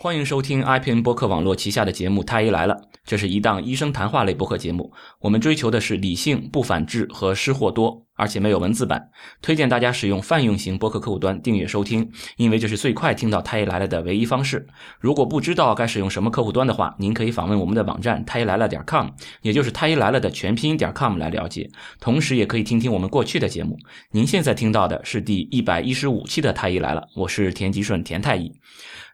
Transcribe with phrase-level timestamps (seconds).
[0.00, 4.92] 欢迎收听 iPn 播客网络旗下的节目《太医来了》，这是一档医生谈话类播客节目。
[5.18, 9.08] 我们追求的是理性、不反制和失货多，而且没有文字版。
[9.42, 14.64] 推荐大家使用泛用型播客客户端订阅收听，因为这是最快听到《太医来了》的唯一方式。
[15.00, 19.08] 如果不知道该使用什么客户端的话，您可以访问我们的网站太医来了点 com，
[19.42, 21.68] 也就是太医来了的全拼点 com 来了解。
[21.98, 23.76] 同时，也可以听听我们过去的节目。
[24.12, 28.52] 您现在听到的是第一百一十五期的《太医来了》，我是田吉顺，田太医。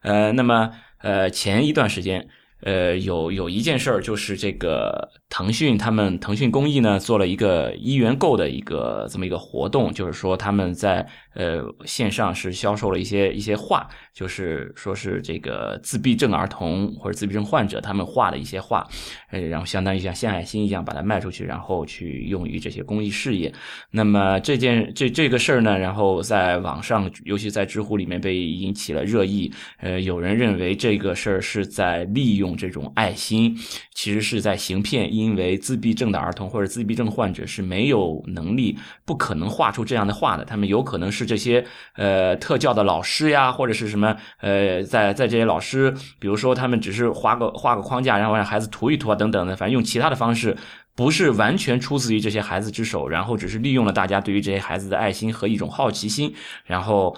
[0.05, 2.29] 呃，那么呃，前一段时间，
[2.61, 18.87] 呃，有有一件事儿，就是这个腾讯他们腾讯公益呢做了一个一元购的一个这么一个活动，就是说他们在呃线上是销售了一些一些画，就是说是这个自闭症儿童或者自闭症患者他们画的一些画，
[19.33, 23.53] 呃，然后相当于像献爱心一样把它卖出去，然后去用于这些公益事业。
[23.91, 29.53] 那么这件这这个事儿呢，然后在网上，尤其在知乎里面被引起了热议。
[29.79, 33.59] 呃，有人认为这个事儿是在利用这种爱心，
[33.93, 40.45] 其实是在行骗，因因为自闭症的儿童或者自闭症患者是没有能力，不可能画出这样的画的。
[40.45, 41.65] 他们有可能是这些
[41.97, 50.57] 呃特教的老师呀，或者是什么呃，在在这些老师，比如说他们只是画个画个框架，然后让孩子涂一涂啊等等的，反正用其他的方式。
[50.97, 56.33] 不是完全出自于这些孩子之手，然后只是利用了大家对于这些孩子的爱心和一种好奇心，
[56.65, 57.17] 然后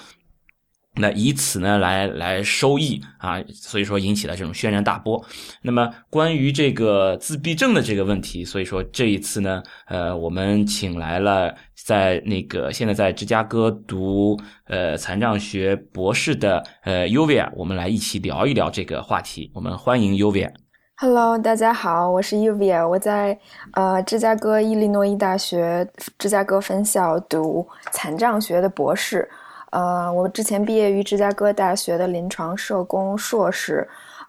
[0.98, 5.22] 那以此呢来来收益啊，所以说引起了这种轩然大波。
[5.62, 19.50] 那么关于这个自闭症的这个问题，所以说这一次呢，呃，我们请来了在那个现在在芝加哥读呃残障学博士的呃 Uvia，我们来一起聊一聊这个话题。
[19.55, 20.50] 我们欢迎 Uvia。
[20.98, 23.39] Hello，大家好，我是 Uvia，我在
[23.72, 25.86] 呃芝加哥伊利诺伊大学
[26.19, 29.28] 芝加哥分校读残障学的博士。
[29.77, 33.86] 呃，我之前毕业于芝加哥大学的临床社工硕士，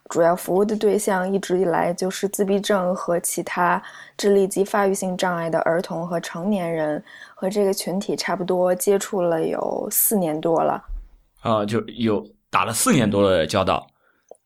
[0.09, 3.81] 主要服务的对象一直以来就是自闭症和其他
[4.17, 7.01] 智力及发育性障碍的儿童和成年人，
[7.33, 10.83] 和这个群体差不多接触了有四年多了。
[11.39, 13.87] 啊，就有打了四年多的交道。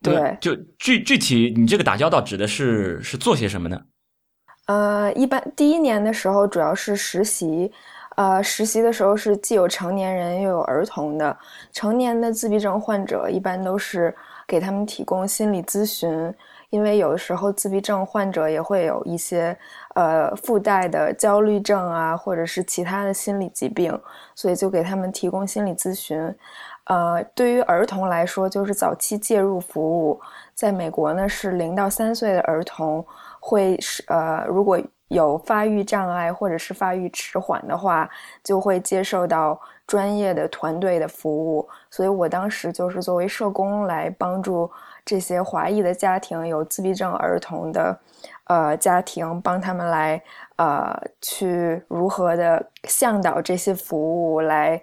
[0.03, 3.81] 对，就具具体你这个打交道指的是是做些什么呢？
[4.67, 7.71] 呃，一般第一年的时候主要是实习，
[8.21, 11.35] 呃，实习的时候是既有成年人又有儿童的。
[11.73, 14.15] 成年的自闭症患者一般都是
[14.47, 16.31] 给他们提供心理咨询，
[16.69, 19.57] 因为有的时候自闭症患者也会有一些
[19.95, 23.99] 呃附带的焦虑症啊，或者是其他的心理疾病，
[24.35, 26.21] 所以就给他们提供心理咨询。
[26.83, 30.21] 呃，对于儿童来说，就是早期介入服务，
[30.53, 33.03] 在美国呢是零到三岁的儿童
[33.39, 34.79] 会是呃，如果
[35.11, 38.09] 有发育障碍或者是发育迟缓的话，
[38.43, 41.67] 就会接受到专业的团队的服务。
[41.89, 44.71] 所以我当时就是作为社工来帮助
[45.05, 47.99] 这些华裔的家庭有自闭症儿童的
[48.45, 50.21] 呃家庭，帮他们来
[50.55, 54.81] 呃去如何的向导这些服务来。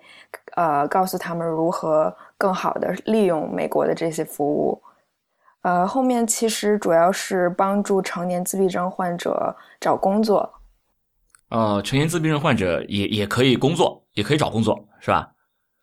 [0.56, 4.82] 呃，告诉他们如何更好的利用美国的这些服务。
[5.62, 10.48] 呃，后面其实主要是帮助成年自闭症患者找工作。
[11.50, 15.30] 呃，成年自闭症患者也也可以工作，也可以找工作，是吧？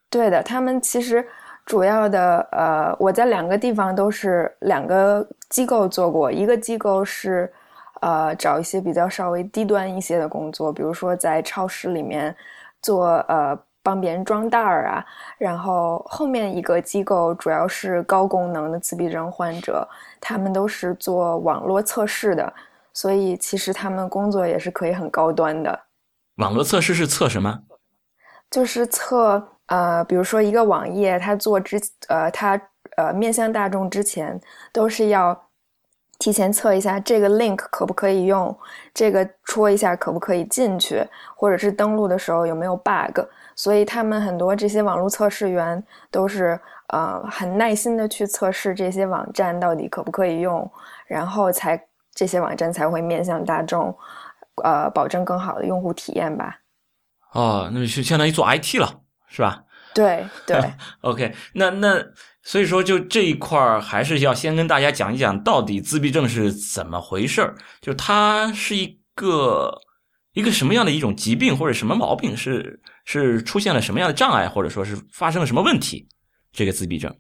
[0.09, 1.27] 对的，他们其实
[1.65, 7.51] 主要的呃，我在两个地方都是两个机构做过，一个机构是
[8.01, 12.35] 呃找一些比较稍微低端一些的工作，比如说在超市里面
[12.81, 13.59] 做呃。
[13.85, 15.05] 帮别人装袋儿啊，
[15.37, 19.87] 然后后面一个机构主要是高功能的自闭症患者，
[20.19, 22.51] 他们都是做网络测试的，
[22.93, 25.79] 所以其实他们工作也是可以很高端的。
[26.37, 27.59] 网络测试是测什么？
[28.49, 32.59] 就是测呃，比如说一个网页，它做之呃，它
[32.97, 34.41] 呃面向大众之前，
[34.73, 35.39] 都是要
[36.17, 38.57] 提前测一下这个 link 可不可以用，
[38.93, 43.19] 这个戳一下可不可以进去，或者是登录的时候有没有 bug。
[43.55, 50.69] 所以他们很多这些网络测试员都是呃很耐心的去测试这些网站到底可不可以用，
[51.07, 51.81] 然后才
[52.13, 53.97] 这些网站才会面向大众，
[54.61, 56.59] 呃，保证更好的用户体验吧。
[57.31, 59.63] 哦，那就相当于做 IT 了，是吧？
[59.93, 60.73] 对 对。
[61.01, 62.03] OK，那那
[62.43, 69.79] 所以说就这一块儿还是要先跟大家讲一讲到底自闭症是怎么回事儿，就它是一个
[70.33, 72.51] 一个什么样的一种疾病或者什么毛病是。
[72.51, 76.07] 是是出现了什么样的障碍，或者说是发生了什么问题？
[76.51, 77.15] 这个自闭症。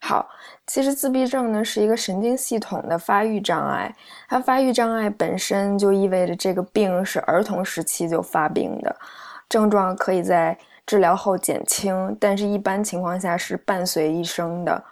[0.00, 0.28] 好，
[0.66, 3.92] 其实自闭症呢是一个神经系统的发育障碍，
[4.28, 8.94] 它发育障碍本身就意味着这个病是儿童时期就发病的，
[9.48, 10.56] 症状可以在
[10.86, 14.84] 治疗后减轻，但是一般情况下是伴随一生的。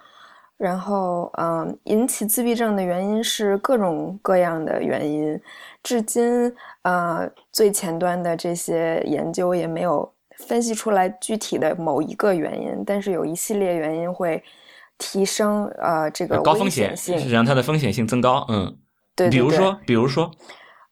[0.57, 5.39] 然后，嗯，引起自闭症的原因是各种各样的原因，
[5.83, 6.51] 至今，
[6.81, 14.43] 呃，最前端的这些研究也没有分析出来具体的某一个原因，但是有一系列原因会
[14.97, 18.43] 提升，呃，这个高风险性，让它的风险性增高。
[18.49, 18.75] 嗯，
[19.15, 20.31] 对，比如说，比如说，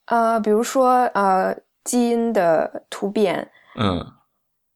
[0.04, 4.12] 呃，比如说，呃，基因的突变，嗯。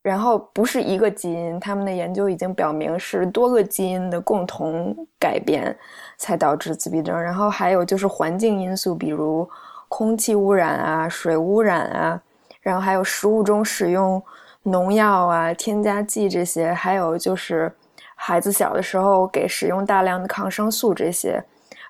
[0.03, 5.77] 然后不是一个基因，他们的研究已经表明是多个基因的共同改变
[6.17, 7.21] 才导致自闭症。
[7.21, 9.47] 然后还有就是环境因素，比如
[9.89, 12.23] 空气污染啊、水污染啊，
[12.63, 14.23] 然后还有食物中使用
[14.63, 17.71] 农药啊、添加剂这些，还有就是
[18.15, 21.45] 孩子小的时候给使用大量的抗生素这些。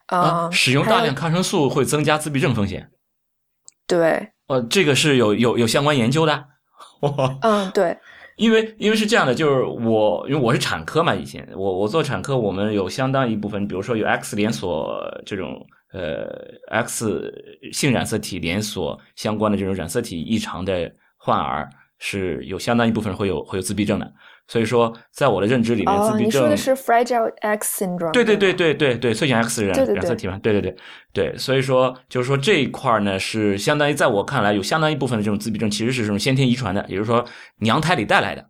[0.06, 2.90] 啊，使用大量抗生素会增加自闭症风险？
[3.86, 6.44] 对，呃，这个是有有有相关研究的。
[7.42, 7.96] 嗯，对，
[8.36, 16.26] 因为因为是这样的，就是我因为我是产科嘛，以前我我做产科，我们有相当一部分，比如说有 X 连锁这种呃
[16.68, 17.32] X
[17.72, 21.68] 性染色体连锁相关的这种染色体异常的患儿，
[21.98, 24.12] 是有相当一部分会有会有自闭症的。
[24.50, 26.26] 所以说，在我的认知里面，自闭症。
[26.26, 28.10] 你说的是 Fragile X syndrome。
[28.10, 30.76] 对对对对对对，脆性 X 染染色体嘛，对对对
[31.12, 31.38] 对。
[31.38, 37.24] 所以说，就是说这一块呢，是相当于在我看来，有相当一部分的这种自闭症，其实是这种先天遗传的，也就是说
[37.60, 38.44] 娘胎里带来的，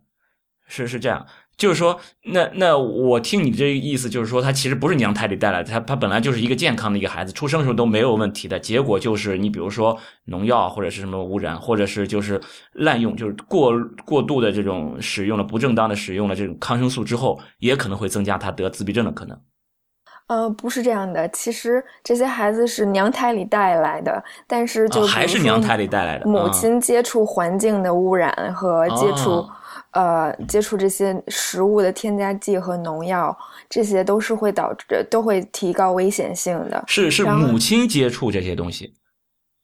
[0.67, 1.23] 是是这样。
[1.61, 1.95] 就是说，
[2.33, 8.59] 那那我听你这个意思，就是说他其实不是娘胎里带来的，他他本来就是一个健康的一个孩子，出生的时候都没有问题的。
[8.59, 12.41] 结果就是你比如说农药或者是什么污染，或者是就是
[12.73, 13.71] 滥用，就是过
[14.03, 19.37] 过度的这种使用了不正当的使用了这种抗生素之后，也可能会增加他得自闭症的可能。
[20.29, 29.45] 呃，不是这样的，其实这些孩子是娘胎里带来的，但是就还是娘胎里带来的，母亲接触环境的污染和接触。
[29.91, 33.37] 呃，接触这些食物的添加剂和农药，
[33.69, 36.83] 这些都是会导致，都会提高危险性的。
[36.87, 38.93] 是是，母亲接触这些东西，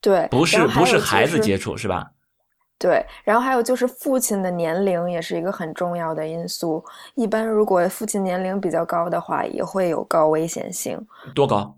[0.01, 2.11] 对，不是不是孩子接触是吧？
[2.79, 6.83] 对，然后还有就是父亲的年龄也是一个很重要的因素。
[7.15, 10.99] 一般如果父亲年龄比较高的话，也会有高危险性。
[11.33, 11.75] 多高？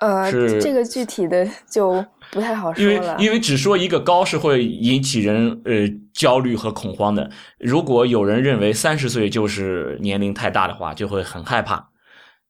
[0.00, 0.30] 呃，
[0.60, 2.92] 这个具体的就不太好说了。
[2.92, 7.30] 因为因为只说一个高是会引起人呃焦虑和恐慌的。
[7.58, 11.90] 如果有人认为三十岁就是年龄太大的话，就会很害怕。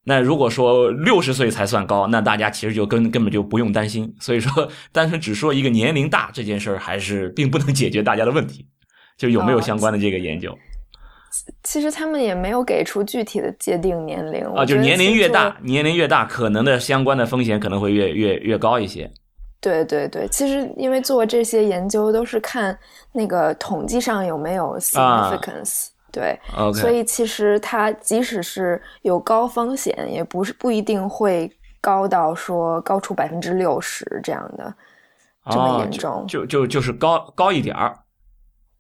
[0.05, 4.15] 那如果说六十岁才算高，那大家其实就根根本就不用担心。
[4.19, 8.67] 所以说，单纯只说一个年龄大这件事儿，还是并不能解决大家的问题。
[9.19, 10.57] 就有没有相关的这个研究？
[11.63, 19.11] 其实他们也没有给出具体的界定年龄啊，就是年龄越大，年龄越大，可能的相关的风险可能会越越越高一些。
[19.61, 22.77] 对对对，其实因为做这些研究都是看
[23.13, 26.39] 那个统计上有没有 significance，对，
[26.75, 31.51] 所以其实它即使是有高风险，也不是不一定会
[31.81, 34.75] 高到说高出百分之六十这样的
[35.51, 37.95] 这么严重，就就就是高高一点儿。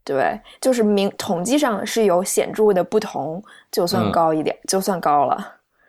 [0.04, 5.34] 对，就是明统计上是有显著的不同，就算高一点，就算高了。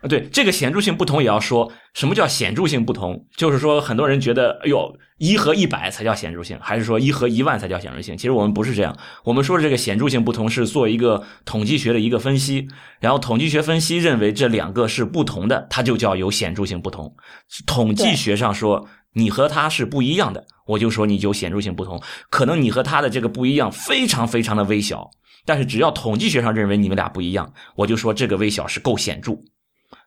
[0.02, 3.26] 啊，对，这个显著性不同也要说，什么叫显著性不同？
[3.38, 8.18] 就是说，很多人觉得，哎呦，一和一百才叫显著性，还是说一和一万才叫显著性？
[8.18, 12.68] 其实我们不是这样，我们说的这个显著性不同是做一个统计学的一个分析，
[13.00, 17.16] 然后统计学分析认为这两个是不同的，它就叫有显著性不同。
[17.66, 18.88] 统计学上说。
[19.14, 22.02] 你和他是不一样的，我就说你就显著性不同。
[22.30, 25.12] 可能你和他的这个不一样非常非常的微小，
[25.46, 29.34] 但是只要统计学上认为你们俩不一样，我就说这个微小是够显著。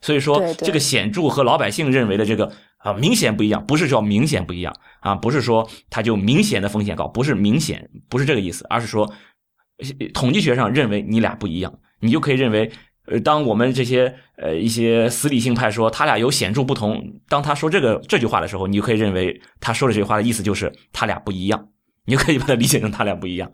[0.01, 9.13] 所以说这个显著和老百姓认为的这个啊明显不一样，不是叫明显不一样啊，不是说它就明显的风险高，不是明显，不是这个意思，而是说
[10.13, 12.71] 统计学上认为你俩不一样，你就可以认为。
[13.07, 21.69] 呃，当我们这些呃一些死理性派说他俩有显著不同，当他说这个这句话的时候，你就可以认为他说的这句话的意思就是他俩不一样，
[22.07, 23.51] 你就可以把它理解成他俩不一样。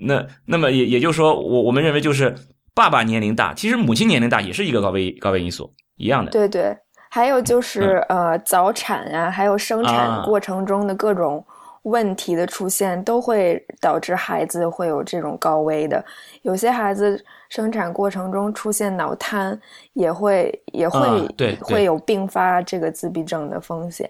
[0.00, 2.34] 那那么也也就是说，我我们认为就是
[2.74, 6.30] 爸爸年龄大，其实母亲年龄大也是一个高危高危因素，一样的。
[6.30, 6.74] 对对，
[7.10, 11.44] 还有就是呃早产啊，还有生产过程中的各种。
[11.82, 16.04] 问题的出现都会导致孩子会有这种高危的，
[16.42, 19.58] 有些孩子生产过程中出现脑瘫，
[19.94, 24.08] 也会也会对会有并发这个自闭症的风险。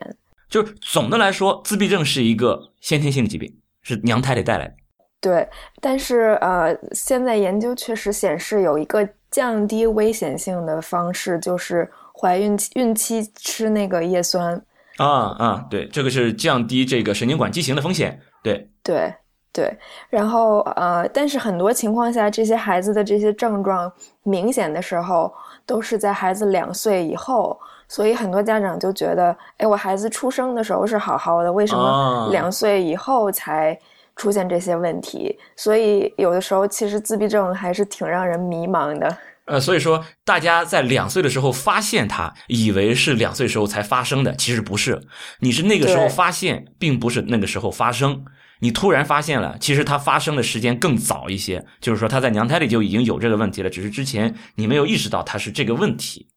[0.48, 4.74] 就是总的来说，自闭症是一个先天性疾病，是娘胎里带来的。
[5.20, 5.48] 对，
[5.80, 11.88] 但是呃，现在研究确实显示有一个降低危险性的方式，就是
[12.20, 14.60] 怀孕孕期吃那个叶酸。
[15.00, 19.14] 啊啊，对，这个是降低这个神经管畸形的风险，对对
[19.50, 19.78] 对。
[20.10, 23.90] 然后呃，但是很多情况下，这些孩子的这些症状
[24.22, 25.32] 明显的时候，
[25.64, 33.78] 都是在孩子两岁以后，所以很多家长就觉得，哎，我孩子出生的时候是好好的，为什么两岁以后才
[34.16, 35.38] 出现这些问题？
[35.56, 39.16] 所以有的时候，其实自闭症还是挺让人迷茫的。
[39.50, 45.02] 呃，所以说大家在两岁的时候发现它，以为是两岁时候才发生的，其实不是，
[45.40, 48.24] 你是那个时候发现，并不是那个时候发生。
[48.60, 56.28] 你突然发现了，其实它发生的时间更早一些，就是说它在娘胎里就已经有这个问题了，只是之前你没有意识到它是这个问题。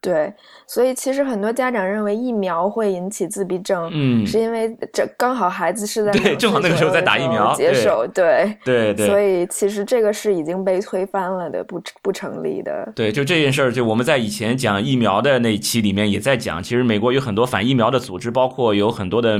[0.00, 0.32] 对，
[0.66, 12.92] 所以其实很多家长认为疫苗会引起自闭症，嗯，是因为这刚好孩子是在对，正好那个时候在打疫苗接受，对对对，所以其实这个是已经被推翻了的，不不成立的。
[12.94, 19.36] 对，就这件事儿，就我们在以前讲疫苗的那一期里面也在讲，其实美国有很多反疫苗的组织，包括有很多的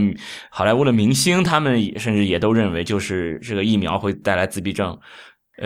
[0.51, 4.99] 好莱坞的明星，他们甚至也都认为，就是这个疫苗会带来自闭症。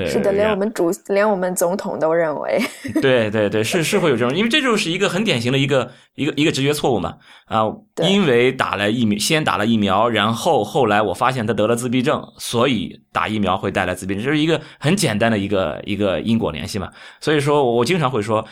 [0.07, 2.59] 是的，连我们主，连我们总统都认为。
[3.03, 7.15] 对对对，是是会有这种，因为这就是一个很典型的一个一个一个直觉错误嘛
[7.47, 7.65] 啊，
[8.03, 16.91] 因为打了疫苗，先打了疫苗，然后后来我发现他得了自闭症，所以打疫苗会带来自闭症，这是一个很简单的一个一个因果联系嘛。
[17.21, 18.45] 所以说我经常会说。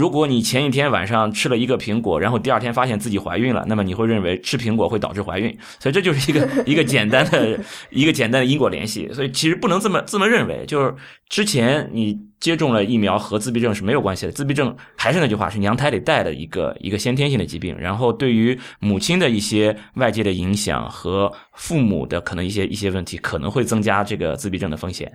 [0.00, 9.12] 如果你前一天晚上吃了一个苹果，然后第二天发现自己怀孕了，那么你会认为吃苹果会导致怀孕，所以这就是一个 一个简单的一个简单的因果联系。
[9.12, 10.94] 所以其实不能这么这么认为，就是
[11.28, 14.32] 之前你接种了疫苗和自闭症是没有关系的。
[14.32, 25.12] 自闭症还是那句话，是娘胎里带的一个一个先天性的疾病，然后对于母亲的一些外界的影响和父母的可能一些一些问题，可能会增加这个自闭症的风险。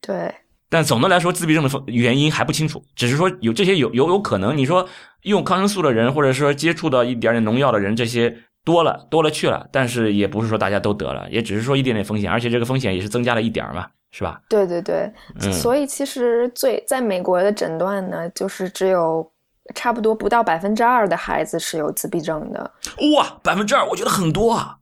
[0.00, 0.32] 对。
[0.70, 4.56] 但总的来说，自闭症的原因还不清楚，只是说有这些有有有可能。
[4.56, 4.86] 你说
[5.22, 14.40] 用抗生素的人，或者说接触到一点点农药的人，这些多了多了去了，但是也不是说大家都得了，也只是说一点点风险，而且这个风险也是增加了一点嘛，是吧？
[14.48, 15.10] 对对对，
[15.50, 19.26] 所以其实最在美国的诊断呢，就是只有
[19.74, 22.70] 差不多不到百分之二的孩子是有自闭症的。
[23.16, 24.76] 哇，百分之二，我觉得很多啊。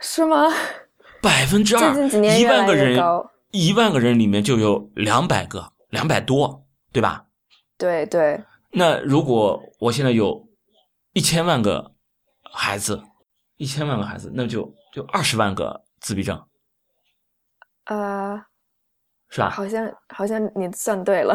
[0.00, 0.50] 是吗？
[1.20, 2.98] 百分之二，最近几年一万个人。
[3.56, 3.62] 高。
[3.62, 7.24] 一万个人里面就有两百个，两百多，对吧？
[7.78, 8.42] 对对。
[8.70, 10.46] 那如果我现在有
[11.14, 11.92] 一千万个
[12.52, 13.02] 孩子，
[13.56, 16.42] 一千万个孩子，那就就二十万个自闭症，
[17.86, 18.38] 呃，
[19.30, 19.50] 是吧？
[19.50, 21.34] 好像好像你算对了。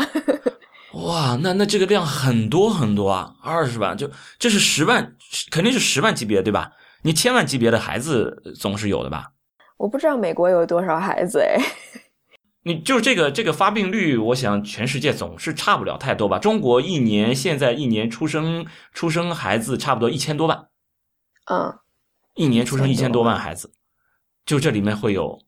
[0.93, 5.15] 哇，那那这个量很多很多啊，二十万就这是十万，
[5.49, 6.73] 肯定是十万级别，对吧？
[7.03, 9.31] 你千万级别的孩子总是有的吧？
[9.77, 11.57] 我不知道美国有多少孩子哎。
[12.63, 16.37] 你就是这个这个发病率，我想全世界总是差不了太多吧。
[16.37, 20.67] 中国一年现在一年出生出生孩子差不多一千多万，
[21.49, 21.79] 嗯，
[22.35, 23.73] 一年出生一千多万孩子，
[24.45, 25.39] 就这里面会有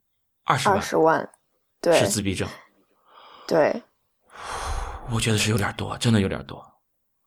[0.43, 1.29] 二十万，二十万，
[1.79, 2.49] 对，是自闭症，
[3.47, 3.83] 对，
[5.13, 6.65] 我觉得是有点多，真的有点多。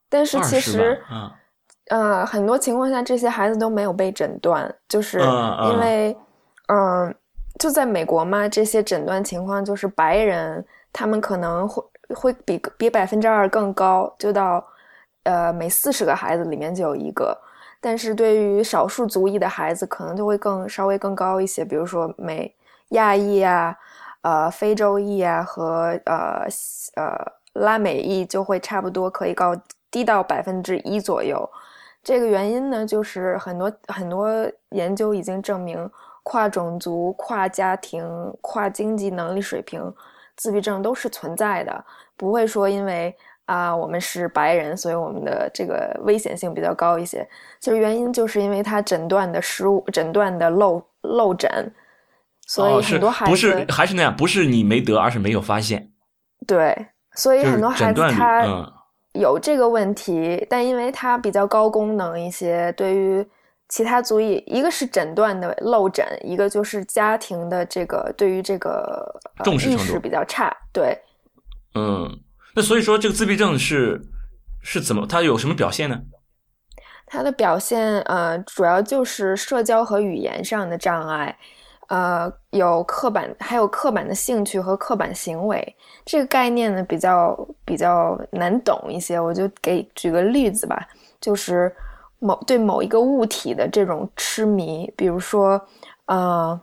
[0.09, 1.31] 但是其实，嗯，
[1.91, 6.17] 呃，很多情况下这些孩子都没有被诊断，就是因为，
[6.67, 7.15] 嗯。
[7.59, 11.83] 就在美国嘛，这些诊断情况就是白人，他们可能会
[12.15, 14.63] 会比比百分之二更高，就到
[15.23, 17.35] 呃每四十个孩子里面就有一个。
[17.81, 22.53] 但是对于少数族裔的孩子，可能就会更稍微更高一些，比如说美
[22.89, 23.75] 亚裔啊、
[24.21, 26.45] 呃非洲裔啊和呃
[26.95, 27.15] 呃
[27.53, 29.55] 拉美裔就会差不多可以高
[29.89, 31.49] 低到百分之一左右。
[32.03, 34.29] 这个原因呢，就是很多很多
[34.69, 35.89] 研究已经证明。
[36.29, 38.05] 跨种族、跨家庭、
[38.41, 39.81] 跨经济能力水平，
[40.35, 41.85] 自闭症都是存在的，
[42.17, 43.15] 不会说因为
[43.45, 47.25] 啊我们是白人，所以我们的这个危险性比较高一些。
[47.61, 51.73] 其实原因就是因为他诊断的失误、诊断的漏漏诊，
[52.45, 55.89] 所以很多孩子不是还是那样，不是你没得，而是没有发现。
[56.45, 58.45] 对，所以很多孩子他
[59.13, 63.25] 有这个问题，但因为他比较高功能一些，对于。
[63.69, 70.55] 其他族裔，一个是诊断的漏诊，一个就是家庭的这个对于这个重视程度比较差。
[70.71, 70.97] 对，
[71.75, 72.09] 嗯，
[72.55, 74.01] 那所以说这个自闭症是
[74.61, 75.05] 是怎么？
[75.05, 76.01] 它有什么表现呢？
[77.05, 81.37] 它的表现呃，主要就是社交和语言上的障碍，
[81.89, 85.75] 呃，有刻板，还有刻板的兴趣和刻板行为。
[86.05, 90.87] 这个概念呢比较比较难懂一些，我就给举个例子吧，
[91.19, 91.75] 就是。
[92.19, 95.61] 某对某一个物体的这种痴迷，比如说，
[96.05, 96.59] 呃，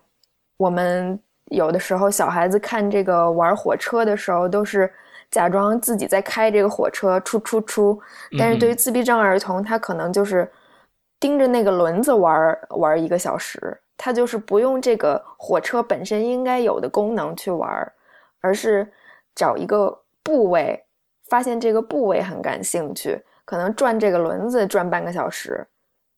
[0.56, 4.92] 我们有的时候小孩子看这个玩火车的时候，都是
[5.30, 8.00] 假装自己在开这个火车，出出出。
[8.38, 10.50] 但是对于自闭症儿童，他可能就是
[11.20, 17.92] 盯着那个轮子玩玩一个小时，他就是不用这个火车本身应该有的功能去玩，
[18.40, 18.90] 而是
[19.34, 20.84] 找一个部位，
[21.28, 25.66] 发现这个部位很感兴趣，可能转这个轮子转半个小时。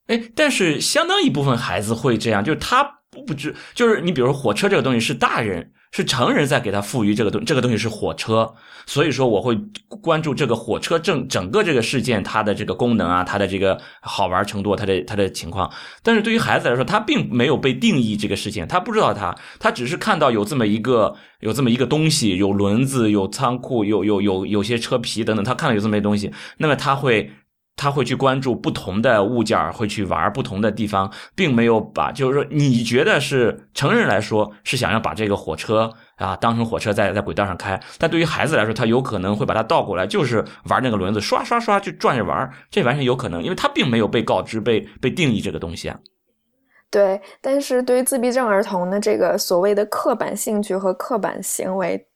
[0.07, 5.73] 哎，但是相当一部分孩子会这样，就是他不知，就是你比如说火车这个东西是大人。
[5.97, 8.53] 是成人在给他赋予这个东，这个东西是火车，
[8.85, 9.59] 所以说我会
[10.03, 15.73] 关注这个火车整整个这个事件它的这个功能啊，它的这个好玩程度，它的它的情况。
[16.03, 27.31] 但是对于孩子来说，他并没有被定义这个事情，他不知道他，他只是看到有这么一个有这么一个东西，有轮子，有仓库，有有有有些车皮等等，他看到有这么一东西，那么他会。
[27.77, 46.01] 他会去关注不同的物件会去玩不同的地方，并没有把，就是说，你觉得是成人来说是想要把这个火车啊当成火车在在轨道上开，但对于孩子来说，他有可能会把它倒过来，就是玩那个轮子，刷刷刷就转着玩，这完全有可能，因为他并没有被告知、被被定义这个东西啊。
[46.91, 52.07] 对，但是对于自闭症儿童的这个所谓的刻板兴趣和刻板行为，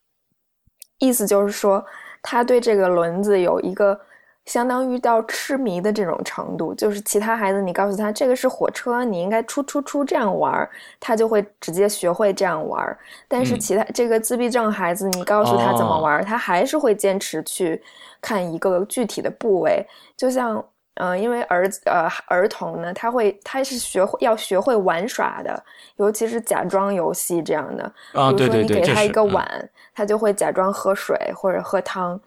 [0.99, 1.85] 意思就是说，
[2.23, 4.00] 他对这个轮子有一个。
[4.50, 12.99] 相当于到痴迷的这种程度，就是其他孩子，你告诉他这个是火车，你应该出出出这样玩儿，他就会直接学会这样玩儿。
[13.28, 17.80] 但是其他这个自闭症孩子，你告诉他怎么玩儿，他还是会坚持去
[18.21, 19.87] 看一个具体的部位。
[20.16, 20.61] 就像，
[20.95, 25.62] 嗯，因为儿子呃儿童呢，他会他是学会要学会玩耍的，
[25.95, 27.85] 尤其是假装游戏这样的。
[28.14, 32.21] 啊，对对对，比如说你给他一个碗，他就会假装喝水或者喝汤。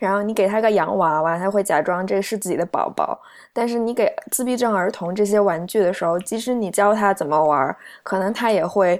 [0.00, 3.20] 然后你给他个洋娃娃，他会假装这是自己的宝宝。
[3.52, 8.98] 但是你给自闭症儿童这些玩具的时候，即使你教他怎么玩，可能他也会，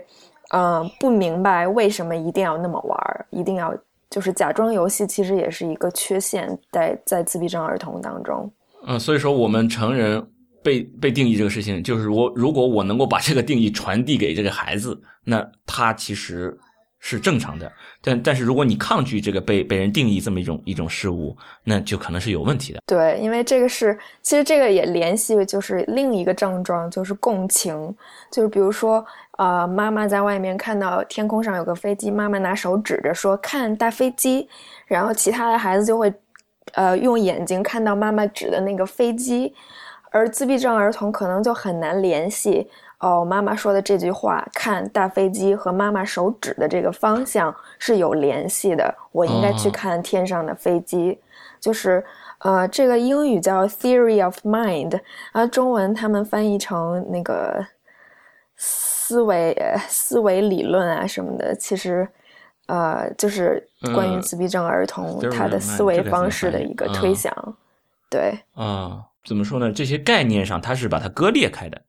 [0.53, 3.75] 嗯，不明白为什么一定要那么玩，一定要
[4.11, 8.53] 就是假装游戏，其实也是一个缺陷，在在自闭症儿童当中。
[8.87, 10.23] 嗯，所以说我们成人
[10.63, 16.55] 被被定义这个事情，就是我如果我能够把这个定义传递给这个孩子，那他其实。
[17.03, 22.81] 是正常的，但但是如果你抗拒这个被被人定义这么一种一种事物，那就可能是有问题的。
[22.87, 27.97] 对，因为这个是，其实这个也联系就是另一个症状，就是共情，
[28.31, 29.05] 就是比如说，
[29.39, 34.47] 呃，妈妈在外面看到天空上有个飞机，妈妈拿手指着说看大飞机，
[34.87, 36.13] 然后其他的孩子就会，
[36.75, 39.55] 呃，用眼睛看到妈妈指的那个飞机，
[40.11, 42.69] 而自闭症儿童可能就很难联系。
[43.01, 48.95] 哦，妈妈说的这句话，看大飞机和妈妈手指的这个方向是有联系的。
[49.11, 51.19] 我应该去看天上的飞机，
[51.59, 52.05] 就是
[52.41, 55.01] 呃，这个英语叫 theory of mind，
[55.33, 57.67] 啊，中文他们翻译成那个
[58.57, 59.57] 思维
[59.89, 61.55] 思维理论啊什么的。
[61.57, 62.07] 其实，
[62.67, 67.35] 呃，就是关于自闭症儿童他的思维方式的一个推想。
[68.11, 69.73] 对啊，怎么说呢？
[69.73, 71.81] 这些概念上，它是把它割裂开的。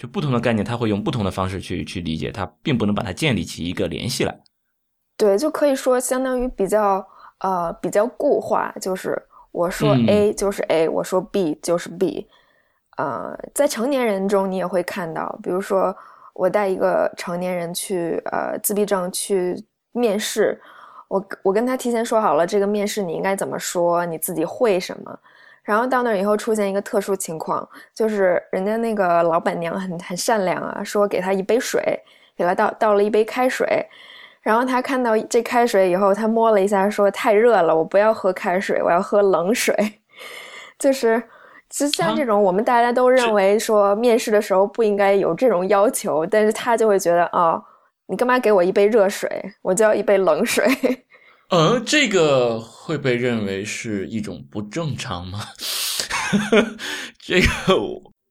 [0.00, 4.40] 就不同的概念，他会用不同的方式去去理解，他并不能把它建立起一个联系来。
[5.18, 7.06] 对，就可以说相当于比较
[7.40, 12.26] 呃比较固化，就是我说 A 就是 A，我说 B 就是 B。
[12.96, 15.94] 呃，在成年人中，你也会看到，比如说
[16.32, 20.58] 我带一个成年人去呃自闭症去面试，
[21.08, 25.18] 我我跟他提前说好了，这个面试你应该怎么说，你自己会什么。
[25.62, 32.00] 然后到那儿以后，出现一个特殊情况，就是人家那个老板娘很很善良啊，说给他一杯水，
[32.36, 33.86] 给他倒倒了一杯开水。
[34.42, 39.74] 然后他看到这开水以后，他摸了一下，说太热了，我不要喝开水，我要喝冷水。
[40.78, 41.22] 就是，
[41.68, 47.62] 就像这种，我们大家都认为说面试的时候不应该有这种要求，但是他就会觉得啊，
[48.06, 49.28] 你干嘛给我一杯热水，
[49.60, 50.66] 我就要一杯冷水。
[51.50, 55.40] 嗯，这个会被认为是一种不正常吗？
[57.18, 57.48] 这个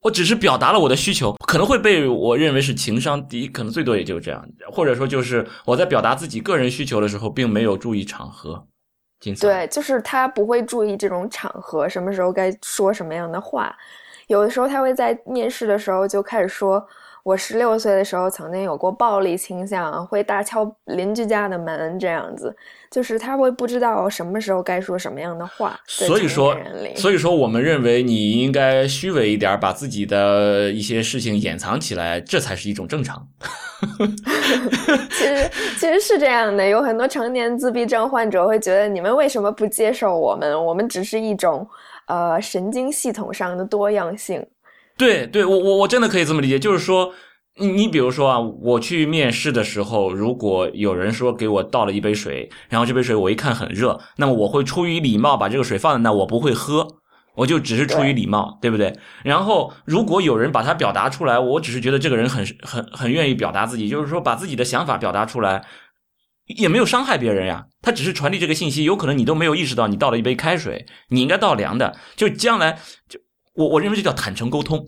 [0.02, 8.66] 我只是表达了我的需求，可能会被我认为是情商低，可能最多也就这样，或者说就是我在表达自己个人需求的时候，并没有注意场合。
[9.42, 13.76] 对，就是他不会注意这种场合，什么时候该说什么样的话，
[14.28, 16.82] 有的时候他会在面试的时候就开始说。
[17.24, 22.56] 我十六岁的时候曾经有过暴力倾向，会大敲邻居家的门，这样子，
[22.90, 25.80] 就是他会不知道什么时候该说什么样的话。
[25.86, 26.58] 所以说，
[26.96, 33.28] 所以说，我们认为你应该虚伪一点，把自己的一些事情掩藏起来，这才是一种正常。
[35.12, 40.66] 其实 其实是这样的，有很多成年自闭症患者会觉得，你们为什么不接受我们？
[40.66, 41.68] 我们只是一种
[42.08, 44.46] 呃神经系统上的多样性。
[45.00, 47.14] 对对，我我我真的可以这么理解，就是说，
[47.58, 56.86] 你比如说啊，我去面试的时候，如果有人说给我倒了一杯水，然后这杯水我一看很热，那么我会出于礼貌把这个水放在 那，我不会喝，
[57.36, 58.94] 我就只是出于礼貌，对不对？
[59.24, 65.64] 然后如果有人把它表达出来，我只是觉得这个人很很很愿意表达自己，就是说把自己的想法表达出来，
[66.58, 67.68] 也没有伤害别人呀。
[67.82, 73.18] 他只是传递这个信息，有可能你都没有意识到，你倒了一杯开水，你应该倒凉的，就将来就。
[73.60, 74.88] 我我认为这叫坦诚沟通，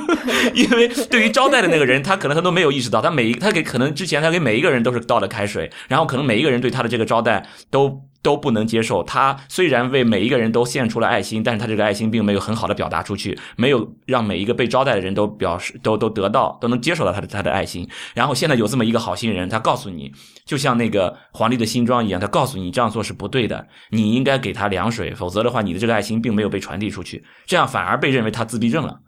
[0.54, 9.04] 因为对于招待的那个人，他可能他都没有意识到，他每一他给可能之前他给每一个人都是倒的开水，然后可能每一个人对他的这个招待都都不能接受。
[9.04, 17.88] 他虽然为每一个人都献出了爱心，但是他这个爱心并没有很好的表达出去，没有让每一个被招待的人都表示都都得到都能接受到他的他的爱心。
[18.12, 20.10] 然后现在有这么一个好心人，他告诉你，
[20.44, 28.16] 就像那个皇帝的新装一样，他告诉你这样做是不对的，你应该给他凉水，否则的话你的这个爱心并没有被传递出去，这样反而被。
[28.16, 28.98] 认为他自闭症了，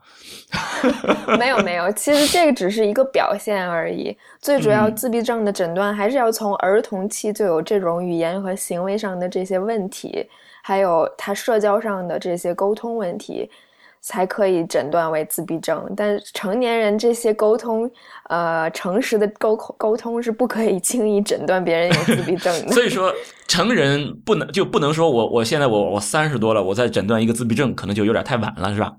[1.38, 4.16] 没有没有，其实这个只是一个表现而已。
[4.40, 10.26] 最主要自闭症的诊断还是要从儿童期就有这种语言和行为上的这些问题，
[10.62, 13.50] 还有他社交上的这些沟通问题，
[14.00, 15.84] 才可以诊断为自闭症。
[15.96, 17.90] 但成年人这些沟通，
[18.28, 22.70] 呃，诚实的沟沟通是不可以轻易诊断别人有自闭症的。
[22.72, 23.12] 所以说，
[23.48, 28.94] 成人不能就不能说我我现在我我三十多了，我再诊断一个自闭症，可能就有点太晚了，是吧？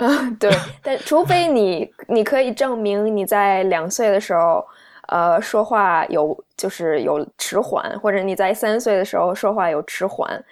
[0.00, 0.50] 啊， 对，
[0.82, 4.66] 但除非你，你可以证明你在两岁的时候，
[5.08, 10.42] 呃，说话有就是有迟缓，或者你在三岁的时候说话有迟缓，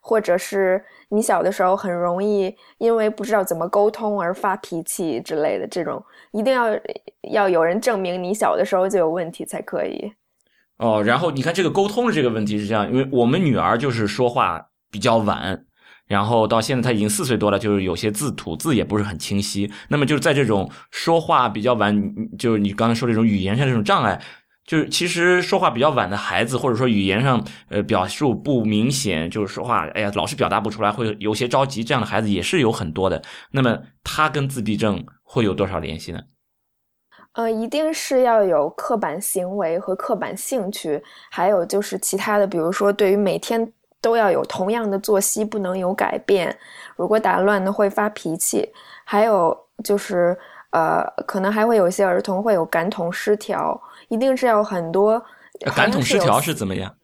[0.00, 6.66] 或者是你小的时候很容易因为不知道怎么沟通而发脾气之类的，这种一定要
[7.30, 10.12] 要有人证明你小的时候就有问题才可以。
[10.78, 15.65] 哦，然后你看这个沟通的这个问题是这样，因为我们女儿就是说话比较晚。
[16.06, 19.68] 然后到现在他已经四岁多了，就是有些字吐字也不是很清晰。
[19.88, 22.00] 那么就是在这种说话比较晚，
[22.38, 24.22] 就是你刚才说这种语言上这种障碍，
[24.64, 33.20] 就是其实说话比较晚的孩子，或者说语言上呃表述不明显，就是说话哎呀老是表达不出来，会有些着急，这样的孩子也是有很多的。
[33.50, 36.20] 那么他跟自闭症会有多少联系呢？
[37.32, 43.72] 呃，一定是要有刻板行为和刻板兴趣，还有就是其他的，比如说对于每天。
[44.00, 46.56] 都要有同样的作息，不能有改变。
[46.96, 48.72] 如果打乱呢，会发脾气。
[49.04, 50.36] 还有就是，
[50.70, 55.22] 呃，可能还会有些儿童会有感统失调，一定是要很多。
[55.74, 56.94] 感统失调是怎么样？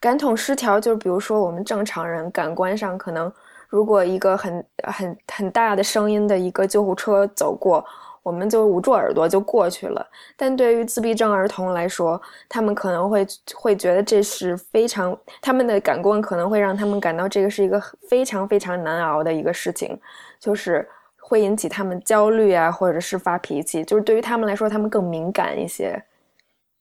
[0.00, 3.32] 感统失调就是，比如说我们正常人感官上可能，
[3.68, 7.84] 如果一个很很很大的声音的一个救护车走过。
[8.26, 10.04] 我们就捂住耳朵就过去了，
[10.36, 19.96] 但对于自闭症儿童来说，他们可能会会觉得这是非常，他们的感官可能会让他们感到这个是一个非常非常难熬的一个事情，
[20.40, 20.84] 就是
[21.20, 26.02] 会引起他们焦虑啊，或者是发脾气，就是对于他们来说，他们更敏感一些。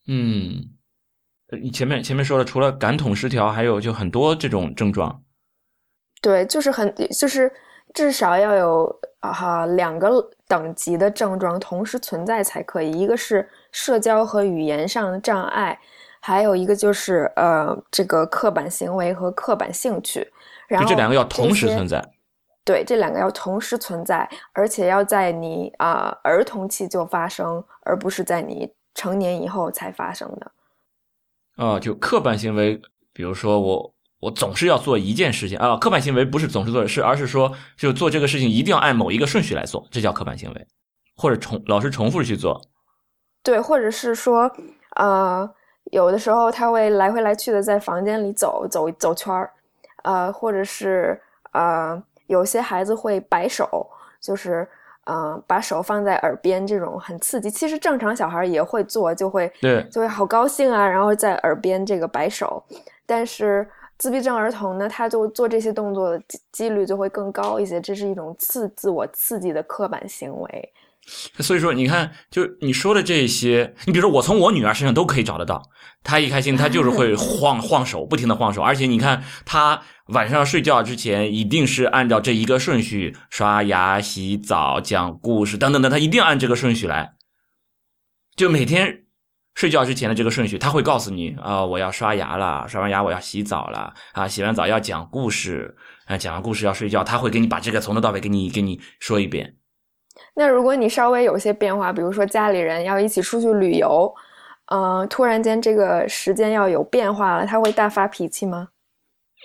[0.07, 0.65] 嗯，
[1.61, 5.21] 你前面前面说了，除了感统失调，还有就很多这种症状。
[6.23, 7.53] 对，就是很就是
[7.93, 10.31] 至少要有啊哈两个。
[10.47, 15.79] 等级的症状同时存在才可以，一个是社交和语言上的障碍，
[16.19, 20.31] 还有一个就是呃这个刻板行为和刻板兴趣。
[20.67, 22.03] 然后这两个要同时存在。
[22.63, 30.51] 对，这两个要同时存在，而且要在你啊儿童期就发生，而不是在你成年以后才发生的。
[31.55, 32.81] 啊，就刻板行为，
[33.11, 33.94] 比如说我。
[34.25, 40.67] 我总是要做一件事情啊，刻板行为不是总是做的事，而是说就做这个事情一定要按某一个顺序来做，这叫刻板行为，
[41.15, 42.59] 或者重老是重复去做。
[43.43, 44.51] 对，或者是说，
[44.95, 45.47] 呃，
[45.91, 49.51] 有的时候他会来回来去的在房间里走走走圈儿，
[50.03, 53.87] 呃，或者是呃，有些孩子会摆手，
[54.19, 54.67] 就是
[55.05, 57.51] 嗯，把手放在耳边，这种很刺激。
[57.51, 62.63] 其实正常小孩也会做，就会对，就会好高兴啊，然后在耳边这个摆手，
[63.05, 63.69] 但是。
[63.97, 70.73] 自闭症儿童呢，他就做这些动作的几率就会更高一些，这是一种刺自我刺激的刻板行为。
[71.39, 75.61] 所以说，你看，就你说的这些，你比如说，我从我女儿身上都可以找得到。
[76.03, 78.61] 她一开心，她就是会 晃晃手，不停的晃手。
[78.61, 87.13] 而且你看，她晚上睡觉之前一定是按照这一个顺序刷牙、洗澡、讲故事等等的，她一定按这个顺序来。
[88.35, 89.04] 就每天。
[89.55, 99.55] 睡觉之前的这个顺序，他会告诉你啊，我要刷牙了，刷完牙我要洗澡了，啊，洗完澡要讲故事，啊，讲完故事要睡觉，他会给你把这个从头到尾给你给你说一遍。
[100.35, 104.13] 那如果你稍微有些变化，比如说家里人要一起出去旅游，
[104.71, 108.69] 嗯，突然间这个时间要有变化了，他会大发脾气吗？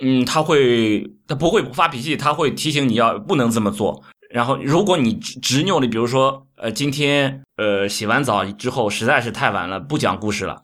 [0.02, 4.02] 嗯，他会，他不会不发脾气，他会提醒你要不能这么做。
[4.32, 10.62] 然后，如果你执执拗的，比如说，呃，今天呃洗完澡之后实在是太晚了，不讲故事了，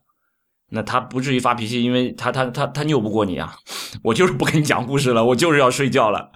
[0.70, 3.56] 那他不至于发脾气，因为他他他他拗不过你啊。
[4.04, 6.30] 我就是不跟你讲故事了，我就是要睡觉了。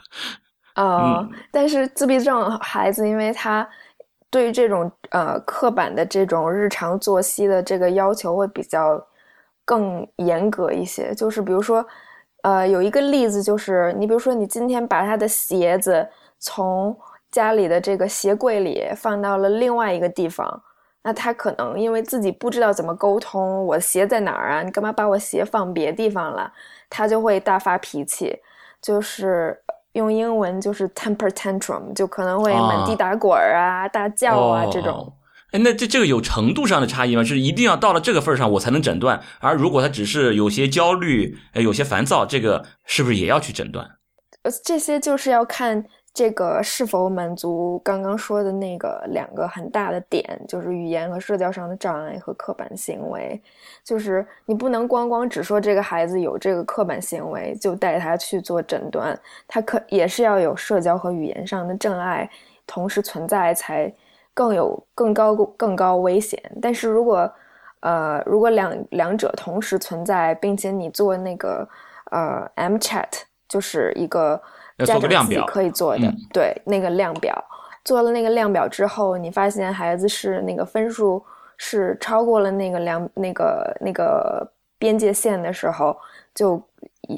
[0.75, 3.69] 呃，但是自闭症孩子，因为他
[4.29, 9.01] 对于这种呃刻板的这种日常作息的这个要求会比较
[9.65, 11.15] 更严格一些。
[11.15, 11.87] 就是比如说，
[12.43, 16.97] 呃，有一个例子就是，你比如说你今天把他的鞋子从
[17.31, 20.63] 家里的这个鞋柜里放到了另外一个地方，
[21.03, 24.63] 那他可能因为自己不知道怎么沟通，我的鞋在哪儿啊？
[24.63, 26.53] 你干嘛把我鞋放别地方了？
[26.89, 28.39] 他就会大发脾气，
[28.81, 29.63] 就是。
[29.95, 35.13] 用英文就是 temper tantrum，就可能会满地打滚儿啊、大叫啊这种。
[35.51, 37.25] 哎，那这这个有程度上的差异吗？
[37.25, 39.21] 就是一定要到了这个份儿上我才能诊断？
[39.41, 43.85] 而如果他只是有些焦虑、有些烦躁，这个是不是也要去诊断？
[44.45, 45.85] 呃，这些就是要看。
[46.21, 53.41] 这个是否满足刚刚说的那个两个很大的点，就是语言和社交上的障碍和刻板行为。
[53.83, 62.29] 就是你不能光光只说这个孩子有这个刻板行为就带他去做诊断，他可也是要有社交和语言上的障碍
[62.67, 63.91] 同时存在才
[64.35, 66.39] 更有更高更高危险。
[66.61, 67.33] 但是如果
[67.81, 71.67] 呃如果两两者同时存在，并且你做那个
[72.11, 73.09] 呃 M Chat
[73.49, 74.39] 就是一个。
[74.85, 77.45] 家长自己可以做的，对那个量表，
[77.85, 81.23] 做了那个量表之后，你发现孩子是那个分数
[81.57, 84.47] 是超过了那个量那个那个
[84.79, 85.97] 边界线的时候，
[86.35, 86.63] 就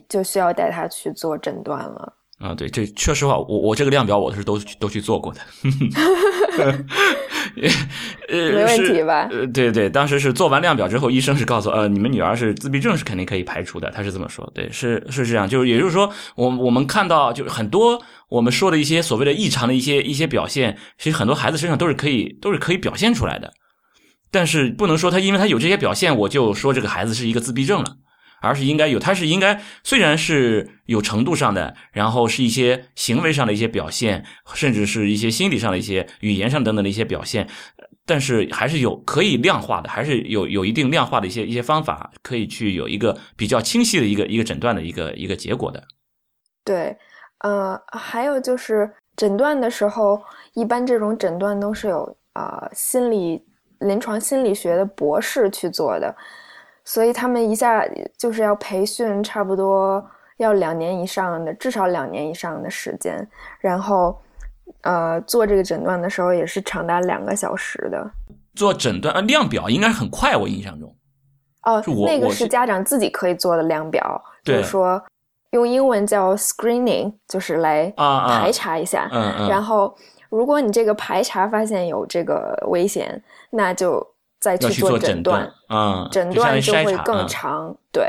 [0.09, 2.12] 就需要带他去做诊断了。
[2.42, 5.40] 啊，对，这确实话，我我这个量表我是都都去做过的。
[8.28, 9.28] 呃，没问题吧？
[9.31, 13.88] 呃，对对，当时是做完量表之后，医生是告诉呃，你们女儿是自闭症，是肯定可以排除的。
[13.92, 23.52] 他是这么说，对，是是这样，就是也就是说，我我们看到就是很多我们说的一些所谓的异常的一些一些表现，其实很多孩子身上都是可以都是可以表现出来的，
[24.33, 27.96] 但是不能说他因为他有这些表现，我就说这个孩子是一个自闭症了。
[28.42, 37.48] 而是应该有，他是应该虽然是有程度上的，然后是一些行为上的一些表现，甚至是一些心理上的一些语言上等等的一些表现，
[38.05, 45.83] 但是还是有可以量化的，还是有有一定量化的一些一些方法，可以去有一个比较清晰的一个一个诊断的一个一个结果的。
[46.64, 46.96] 对，
[47.38, 50.20] 呃，还有就是诊断的时候，
[50.55, 53.40] 一般这种诊断都是有啊心理
[53.81, 56.14] 临床心理学的博士去做的。
[56.85, 57.87] 所以他们一下
[58.18, 60.05] 就是要培训，差不多
[60.38, 63.27] 要两年以上的，至少两年以上的时间。
[63.61, 64.21] 然后，
[64.83, 68.11] 呃，做这个诊断的时候也是长达两个小时的。
[68.55, 70.92] 做诊断啊，量表应该很快，我印象中。
[71.62, 75.01] 哦，那个是家长自己可以做的量表，就是说
[75.53, 79.09] 用英文叫 screening，就是来排查一下。
[79.12, 79.49] 嗯嗯。
[79.49, 79.95] 然后，
[80.29, 84.05] 如果你这个排查发现有这个危险，那就。
[84.42, 87.72] 再去做诊断啊，诊断就会更长。
[87.92, 88.05] 对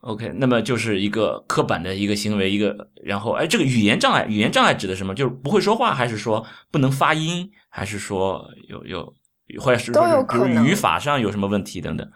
[0.00, 5.14] ，OK，那么就是一个刻板的一个行为，一个然后哎，这个语言障碍，语言障碍指的什么？
[5.14, 9.14] 就是不会说话，还是说不能发音，还是说有有
[9.60, 12.10] 或者是都有可能语法上有什么问题等等，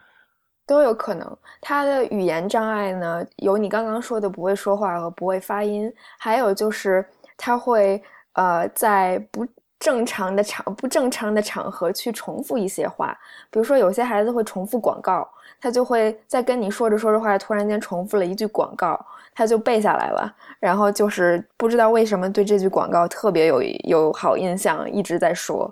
[0.67, 1.39] 都有可能。
[1.61, 5.89] 他的语言障碍呢，有你刚刚说的不会说话和不会发音，
[6.19, 9.47] 还有就是他会呃在不。
[9.85, 13.15] 正常的场不正常的场合去重复一些话，
[13.51, 15.29] 比如说有些孩子会重复广告，
[15.61, 18.99] 他就会在跟你说着说着话，突然间重复了一句广告，
[19.35, 25.71] 他就背下来了，然后就是不知道为什么对这句广告特别有有好印象，一直在说。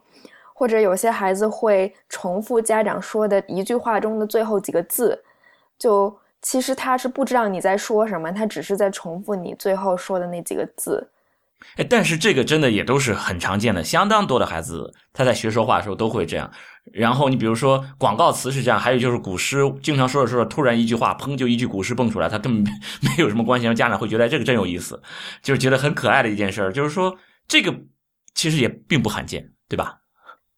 [0.53, 5.19] 或者有些孩子会重复家长说的一句话中的最后几个字，
[5.79, 11.09] 就其实他是不知道你在说什么，他只是在重复你最后说的那几个字。
[11.77, 16.51] 哎，但是这个真的也都是很常见的，相当多的孩子他在学说话的时候都会这样。
[16.93, 22.73] 然后你比如说广告词是这样，还有就是古诗，经常说着说着，突然一句话，砰就一句古诗蹦出来，他根本
[23.03, 25.01] 没有什么关系，家长会觉得这个真有意思，
[25.43, 26.73] 就是觉得很可爱的一件事儿。
[26.73, 27.73] 就是说这个
[28.35, 29.99] 其实也并不罕见，对吧？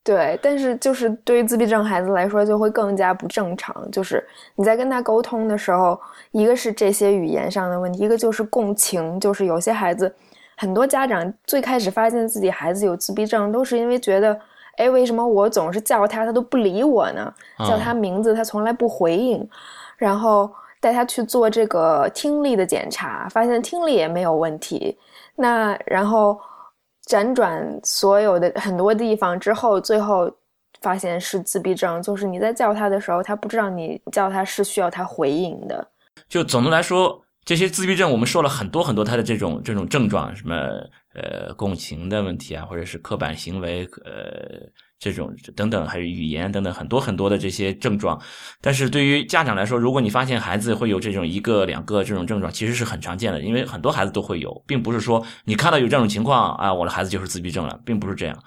[0.03, 3.91] 对，但是就是对于自闭症孩子来说，就会更加不正常。
[3.91, 4.23] 就是
[4.55, 6.01] 你在跟他沟通的时候，
[6.33, 10.15] 一个是这些语言上的问题，一个就是共情，就是有些孩子。
[10.57, 14.39] 很多家长最开始发现自己孩子有自闭症，都是因为觉得，
[14.77, 17.35] 哎，为什么我总是叫他，他都不理我呢？
[17.59, 19.49] 叫他名字，他从来不回应。
[19.97, 20.49] 然后
[20.81, 24.97] 带他去做这个听力的检查，发现听力也没有问题。
[25.35, 26.39] 那然后
[27.07, 30.31] 辗转所有的很多地方之后，最后
[30.81, 35.87] 发现是自闭症，就是你在叫他的时候，他不知道你叫他是需要他回应的。
[36.29, 37.21] 就总的来说。
[37.45, 40.57] 这些自闭症，我们说了很多很多他的这种这种症状，什么
[41.15, 44.67] 呃共情的问题啊，或者是刻板行为，呃
[44.99, 48.19] 这种等等，还有语言等等很多很多的这些症状。
[48.63, 58.43] 但是对于家长来说，如果你发现孩子会有这种一个两个这种症状，其实是很常见的，因为很多孩子都会有，并不是说你看到有这种情况啊，我的孩子就是自闭症了，并不是这样，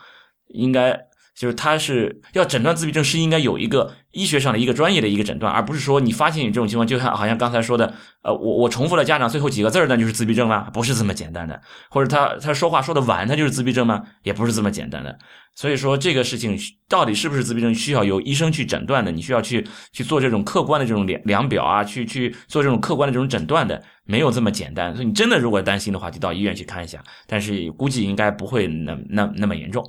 [0.47, 1.07] 应该。
[1.38, 10.67] 就是他是要诊断自闭症，是应该有一个医学上的一个专业的一个诊断，而不是说你发现你这种情况，就像好像刚才说的，呃，我我重复了家长最后几个字儿，那就是自闭症吗？
[10.73, 11.62] 不是这么简单的。
[11.91, 14.02] 或者他他说话说的晚，他就是自闭症吗？
[14.23, 15.15] 也不是这么简单的。
[15.54, 16.58] 所以说这个事情
[16.89, 24.95] 到底是不是自闭症，需要由医生去诊断的，你需要去去做这种客观的这种量量表啊，去去做这种客观的这种诊断的，没有这么简单。
[24.95, 29.84] 所以你真的如果担心的话，就到医院去看一下，但是估计应该不会那那那么严重。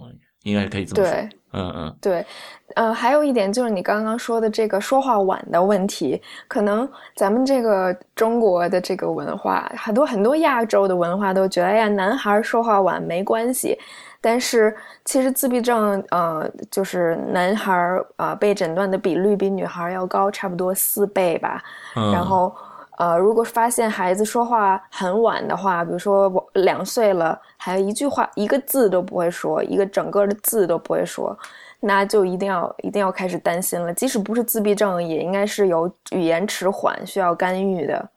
[0.50, 1.28] 应该是可以这么说，对。
[1.50, 2.26] 嗯嗯，对，
[2.74, 13.78] 呃，还有一点就是你刚刚说的这个说话晚的问题，可能咱们这个中国的这个文化，很多很多亚洲的文化都觉得，哎呀，男孩说话晚没关系，
[14.20, 21.62] 但是其实自闭症，呃，就是男孩啊被诊断的比率比女孩要高，差不多四倍吧，
[21.94, 22.54] 然后。
[22.98, 31.38] 呃，如果发现孩子说话很晚的话，比如说我两岁了，还一句话一个字都不会说，一个整个的字都不会说，
[31.78, 33.94] 那就一定要一定要开始担心了。
[33.94, 38.10] 即使不是自闭症，也应该是有语言迟缓需要干预的。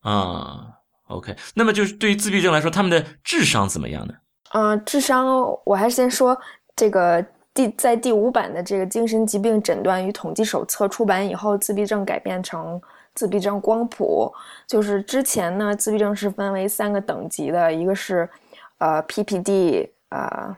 [0.00, 0.66] 啊
[1.06, 4.14] ，OK，那么就是对于自闭症来说，他们的智商怎么样呢？
[4.52, 5.28] 嗯，智商
[5.64, 6.36] 我还是先说
[6.74, 12.82] 这个第在第五版的这个精神疾病诊断与统计手册出版以后，自闭症改变成。
[13.18, 14.32] 自闭症光谱
[14.64, 18.30] 就是之前呢，自闭症是分为三个等级的，一个是
[18.78, 20.56] 呃 PPD 呃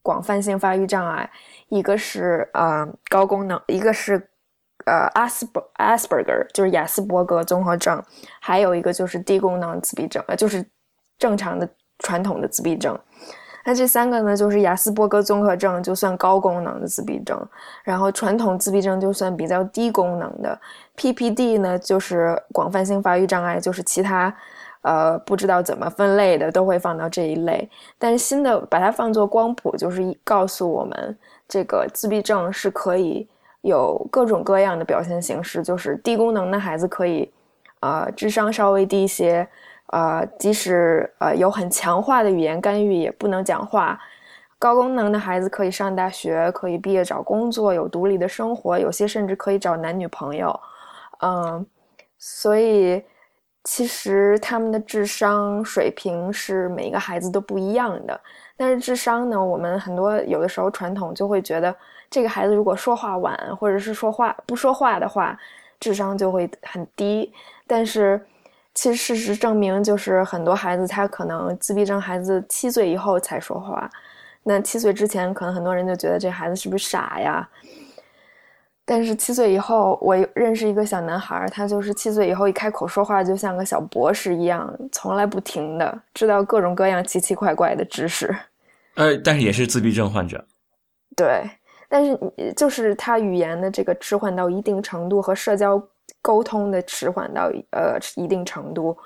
[0.00, 1.30] 广泛性发育障碍，
[1.68, 4.26] 一个是呃高功能，一个是
[4.86, 8.02] 呃 Asperger 就是雅斯伯格综合症，
[8.40, 10.64] 还有一个就是低功能自闭症，呃就是
[11.18, 12.98] 正常的传统的自闭症。
[13.64, 17.40] 那这三个呢，就是雅斯伯格综合症就算高功能的自闭症，
[17.84, 20.60] 然后传统自闭症就算比较低功能的
[20.96, 24.34] ，PPD 呢就是广泛性发育障碍，就是其他，
[24.82, 27.70] 呃不知道怎么分类的都会放到这一类。
[27.98, 31.16] 但是新的把它放作光谱，就是告诉我们
[31.48, 33.28] 这个自闭症是可以
[33.60, 37.30] 有各种各样的表现形式，就是低功能的孩子可以，
[37.78, 39.48] 呃智商稍微低一些。
[39.92, 44.00] 呃，即使呃有很强化的语言干预，也不能讲话。
[44.58, 50.58] 高功能的孩子可以上大学，可以毕业找工作，有独立的生活，有些甚至可以找男女朋友。
[51.20, 51.66] 嗯，
[52.16, 53.04] 所以
[53.64, 58.18] 其实他们的智商水平是每一个孩子都不一样的。
[58.56, 61.74] 但是智商呢，我们很多有的时候传统就会觉得，
[62.08, 65.38] 这个孩子如果说话晚，或者是说话不说话的话，
[65.78, 67.30] 智商就会很低。
[67.66, 68.24] 但是。
[68.74, 73.90] 其实事实证明，就是很多孩子他可能自闭症孩子七岁以后才说话，
[74.42, 77.46] 那七岁之前可能很多人就觉得这孩子是不是傻呀？
[78.84, 88.34] 但是七岁以后，我认识一个小男孩，他就是七岁以后一开口说话就像个小博士一样，从来不停的知道各种各样奇奇怪怪的知识。
[88.96, 90.44] 呃，但是也是自闭症患者。
[91.14, 91.48] 对，
[91.88, 92.18] 但是
[92.56, 95.82] 就是他语言的这个迟缓到一定程度和社交。
[96.20, 98.96] 沟通的迟缓到呃一定程度，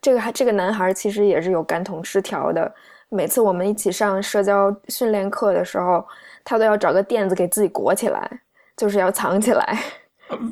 [0.00, 2.72] 这个还这个男孩其实也是有感统失调的。
[3.08, 6.04] 每次我们一起上社交训练课的时候，
[6.44, 8.40] 他都要找个垫子给自己裹起来，
[8.76, 9.78] 就是要藏起来。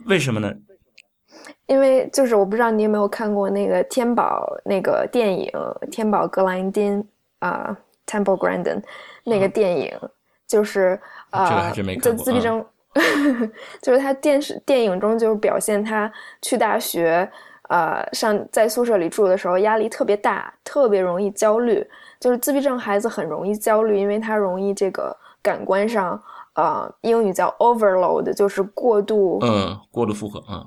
[0.06, 0.52] 为什么呢？
[1.66, 5.50] 因为就是我不知道你有没有看过那个天宝那个电影
[5.90, 7.02] 《天宝格兰丁》
[7.40, 7.76] 啊，
[8.10, 8.80] 《Temple Grandin》
[9.24, 9.98] 那个电影，
[10.46, 12.64] 就是啊，就自闭症。
[13.82, 17.28] 就是他电视电影中就是表现他去大学，
[17.68, 21.86] 呃，上在宿舍里住的时候压力特别大，特别容易焦虑。
[22.20, 26.22] 就是自闭症孩子很容易焦虑，因为他容易这个感官上，
[26.54, 30.66] 呃，英语叫 overload，就是过度，嗯，过度负荷，嗯，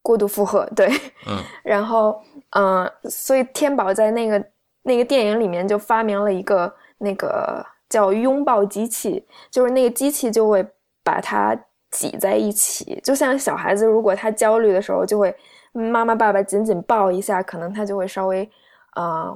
[0.00, 0.86] 过度负荷，对，
[1.26, 4.42] 嗯， 然后，嗯，所以天宝在那个
[4.84, 10.66] 那个电影里面就发明了一个那个叫拥抱机器，就是那个机器就会。
[11.06, 11.56] 把它
[11.92, 15.32] 挤在一起，就像小孩子，如果他焦虑的时候，就会
[15.70, 18.50] 妈妈爸爸紧紧抱一下，可能他就会稍微
[18.96, 19.32] 呃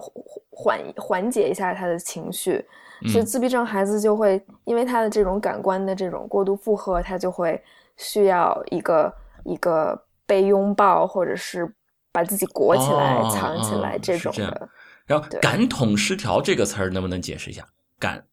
[0.51, 2.67] 缓缓解一下他的情绪。
[3.07, 7.63] 所以自闭症孩子就会因为他的这种感官的这种过度负荷，他就会
[7.97, 11.73] 需要一个一个被拥抱，或者是
[12.11, 14.69] 把自己裹起来、藏起来这种的。
[15.07, 17.65] 然后感统失调这个词儿能不能解释一下？
[17.99, 18.25] 感。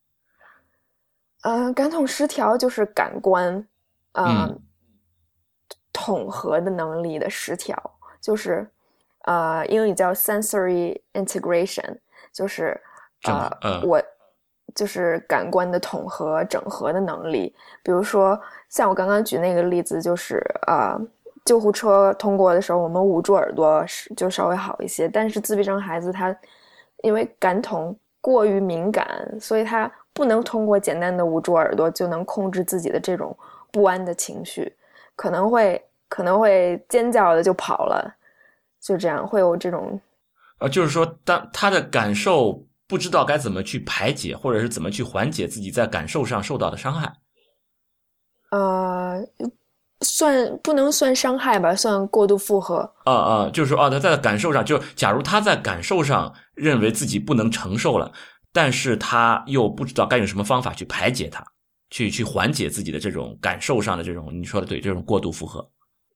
[1.47, 3.65] 嗯，感统失调就是感官，
[4.15, 4.59] 嗯，
[5.93, 7.81] 统合的能力的失调，
[8.19, 8.67] 就是，
[9.23, 11.97] 呃，英语叫 sensory integration，
[12.33, 12.77] 就是
[13.23, 14.03] 呃，呃我
[14.75, 17.55] 就是感官的统合、整合的能力。
[17.81, 18.37] 比如说，
[18.67, 20.99] 像我刚刚举那个例子，就是呃，
[21.45, 25.07] 救护车通过的时候，我们捂住耳朵是就稍微好一些。
[25.07, 26.37] 但是自闭症孩子他
[27.03, 29.07] 因为感统过于敏感，
[29.39, 33.37] 所以他不能通过简单的捂住耳朵就能控制自己的这种
[33.71, 34.75] 不安的情绪，
[35.15, 38.11] 可能会可能会尖叫的就跑了，
[38.81, 40.01] 就这样会有这种
[40.57, 47.13] 呃，就是说，当他的感受不知道该怎么去排解，或者是怎么去缓解自己在感受上受到的伤害。
[48.49, 49.23] 呃，
[50.01, 52.77] 算不能算伤害吧，算过度负荷。
[53.03, 58.11] 啊啊，就是说啊，他在感受上，就假如他在感受上认为自己不能承受了，
[58.53, 61.43] 但是他又不知道该用什么方法去排解它，
[61.89, 65.67] 去去缓解自己的这种感受上的这种，你说的对，这种过度负荷。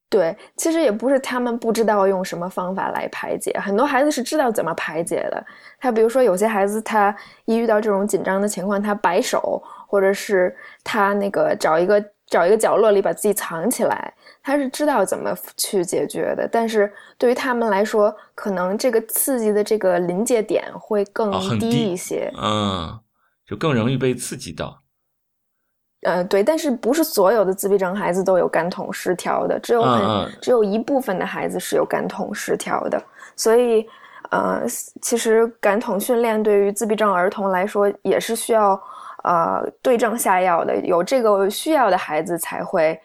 [0.10, 5.46] 对，其实也不是他们不知道用什么方法来排解，很多孩子是知道怎么排解的。
[5.80, 7.16] 他比如说，有些孩子他
[7.46, 10.54] 一遇到这种紧张的情况，他摆手，或者是
[10.84, 14.14] 他那个找一个找一个角落里把自己藏起来，
[14.44, 16.48] 他是知道怎么去解决的。
[16.52, 22.32] 但是对于他们来说，可能这个刺激的这个临界点会更低低一些。
[22.42, 23.00] 嗯，
[23.46, 24.80] 就更容易被刺激到。
[26.04, 33.00] 呃，对，但是不是所有的自闭症孩子都有感统失调的，只有很、嗯嗯只有一部分的孩子是有感统失调的，
[33.36, 33.88] 所以，
[34.32, 34.64] 呃，
[35.04, 38.72] 其实感统训练对于自闭症儿童来说也是需要
[39.24, 43.00] 呃对症下药的，有这个需要的孩子才会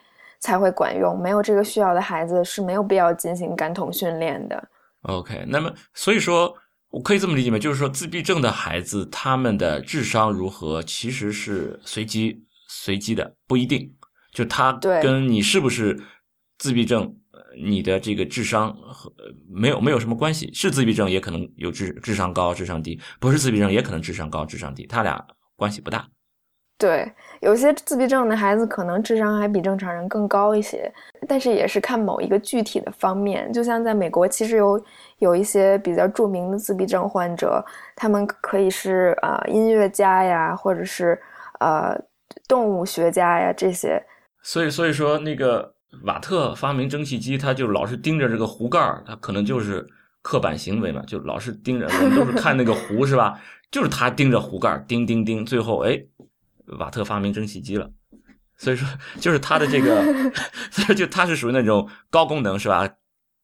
[0.46, 4.68] 才会管用，没有这个需要的孩子是没有必要进行感统训练的。
[5.02, 6.54] OK，那么所以说，
[6.90, 7.58] 我可以这么理解吗？
[7.58, 13.92] 就是说，自闭症的孩子他们的智商如何，其实是随机随机的，不一定。
[14.32, 16.00] 就他对跟你是不是
[16.58, 20.48] 自闭症，呃你的这个智商和呃没有没有什么关系。
[20.54, 25.26] 是自闭症也可能有智智商高、智商低，不是自闭症也可能智商高、智商低，他俩
[25.56, 26.06] 关系不大。
[26.78, 27.10] 对，
[27.40, 30.92] 有些自闭症的孩子可能智商还比正常人更高一些，
[31.28, 33.52] 但是也是看某一个具体的方面。
[33.52, 34.84] 就像在美国，其实有
[35.18, 37.64] 有一些比较著名的自闭症患者，
[37.94, 41.18] 他们可以是呃音乐家呀，或者是
[41.60, 41.96] 呃
[42.48, 44.02] 动物学家呀这些。
[44.42, 45.74] 所以，所以说那个
[46.04, 49.86] 瓦特发明蒸汽机，他就老是盯着这个壶盖儿，他可能就是
[50.22, 51.86] 刻板行为嘛，就老是盯着。
[51.86, 53.40] 我们都是看那个壶是吧？
[53.72, 56.00] 就是他盯着壶盖儿，盯盯盯，最后哎，
[56.78, 57.90] 瓦特发明蒸汽机了。
[58.58, 58.88] 所以说，
[59.20, 60.02] 就是他的这个，
[60.72, 62.88] 所以就他是属于那种高功能是吧？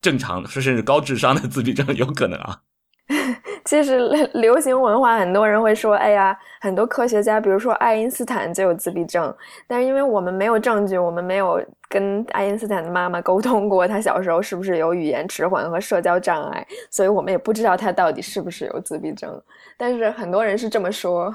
[0.00, 2.60] 正常是甚至高智商的自闭症有可能啊。
[3.64, 3.98] 其实
[4.34, 9.32] 流行文化，很多人会说：“哎呀，很多科学家，比如说爱因斯坦就有自闭症。”
[9.68, 19.40] 但是因为我们没有证据，我们没有跟爱因斯坦的妈妈沟通过他小时候是不是有语言迟缓和社交障碍，所以我们也不知道他到底是不是有自闭症。
[19.76, 21.32] 但是很多人是这么说。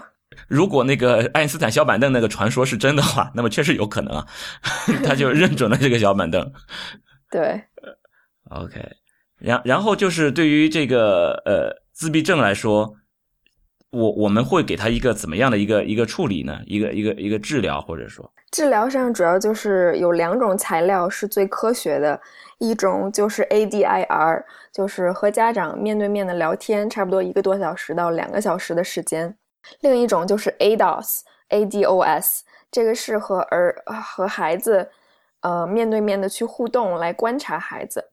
[0.47, 4.27] 如果那个爱因斯坦小板凳那个传说是真的话，那么确实有可能啊，
[5.03, 6.51] 他就 认准了这个小板凳。
[7.31, 7.61] 对
[8.49, 8.79] ，OK，
[9.37, 12.95] 然然后就是对于这个呃自闭症来说，
[13.89, 16.59] 我我们会给他一个怎么样的一个一个处理呢？
[16.65, 22.19] 一个一个一个治疗，或者说，治疗上主要就是有两种材料是最科学的，
[22.59, 29.29] 一种就是 ADIR，就是和家长面对面的聊天，差不多一个多小时到两个小时的时间；
[29.79, 32.41] 另一种就是 ADOS，ADOS，
[32.71, 34.89] 这个是和儿和孩子
[35.41, 38.11] 呃面对面的去互动来观察孩子。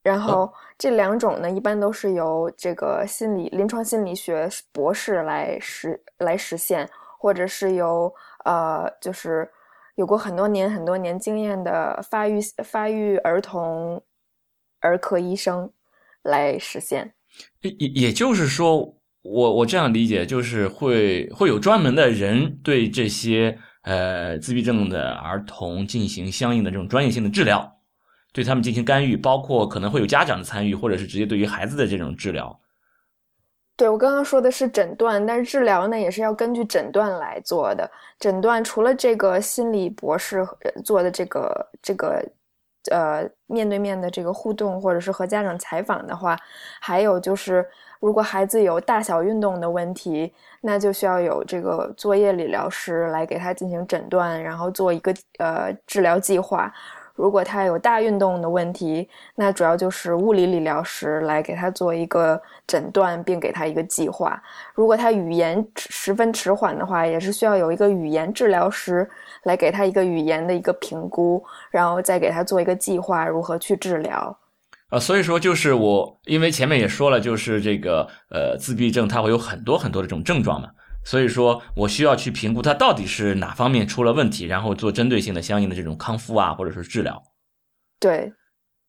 [0.00, 6.88] 然后这两种呢，一般都是由这个心理临床心理学博士来实来实现，
[7.18, 8.14] 或者是由
[8.44, 9.50] 呃，就是
[9.96, 14.00] 有过很多年很多年经验的发育发育儿童
[14.80, 15.70] 儿科医生
[16.22, 17.12] 来实现。
[17.60, 27.74] 也也也就是说，我我这样理解，就是会会有专门的人对这些呃自闭症的儿童进行相应的这种专业性的治疗。
[28.32, 32.60] 对他们进行干预，包括可能会有家长的参与，或者是直接对于孩子的这种治疗。
[33.74, 37.90] 对我刚刚说的是诊断，但是治疗呢也是要根据诊断来做的。
[38.18, 40.46] 诊断除了这个心理博士
[40.84, 42.22] 做的这个这个
[42.90, 46.38] 呃面对面的这个互动，或者是和家长采访的话，
[46.80, 47.64] 还有就是
[48.00, 56.72] 如果孩子有大小运动的问题，那就需要有这个作业理疗师来给他进行诊断，然后做一个呃治疗计划。
[57.14, 64.40] 如果他有大运动的问题，那主要就是物理理疗师来给他做一个诊断，并给他一个计划。
[64.72, 69.04] 如果他语言十分迟缓的话，也是需要有一个语言治疗师
[69.42, 74.38] 来给他一个语言的一个评估，然后再给他做一个计划，如何去治疗。
[74.88, 80.70] 啊，所以说就是我，因为前面也说了，就是这个呃自闭症它会有很多很多的这种症状嘛，
[81.04, 87.22] 所以说我需要去评估它到底是哪方面出了问题，然后做针对性的相应的这种康复啊，或者是治疗。
[88.00, 88.32] 对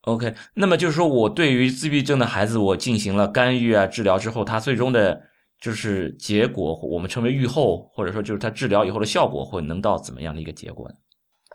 [0.03, 5.21] ，OK，那么就是说我对于自闭症的孩子，我进行了干预啊治疗之后，他最终的
[5.59, 10.95] 就是结果，我们称为愈后，或者说就是他治疗以后的效果会能到怎么样的一个结果呢？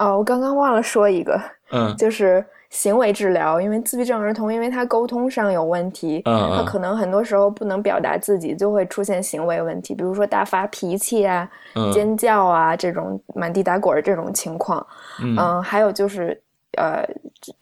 [0.00, 1.40] 哦，我刚刚忘了说一个，
[1.70, 14.84] 嗯，就是行为治疗，因为自闭症儿童，因为他沟通上有问题，嗯他可能很多时候不能表达自己，就会出现行为问题，比如说大发脾气啊、嗯尖叫啊这种满地打滚儿这种情况。
[15.22, 16.40] 嗯嗯，还有就是，
[16.76, 17.06] 呃，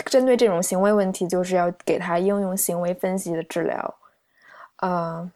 [0.06, 3.94] 针对这种行为问题，就是要给他应用行为分析的治疗。
[4.80, 5.30] 呃，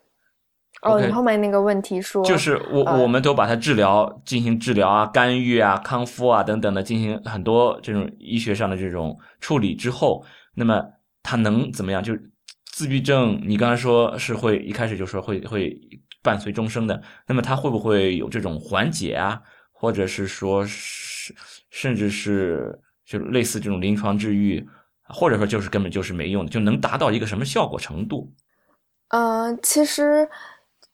[0.83, 10.25] 哦你后面那个问题说，就是我呃我们都把它治疗进行治疗啊、干预啊、康复啊等等的，进行很多这种医学上的这种处理之后，
[10.55, 10.85] 那么
[11.23, 12.03] 它能怎么样？
[12.03, 12.31] 就是
[12.73, 15.77] 自闭症，你刚才说是会一开始就说会会
[16.23, 19.41] 伴随终生的，那么它会不会有这种缓解啊，
[19.73, 21.35] 或者是说是
[21.71, 24.65] 甚至是就类似这种临床治愈，
[25.09, 28.31] 或者说就是根本就是没用的，就能达到一个什么效果程度？
[29.09, 30.29] 嗯，其实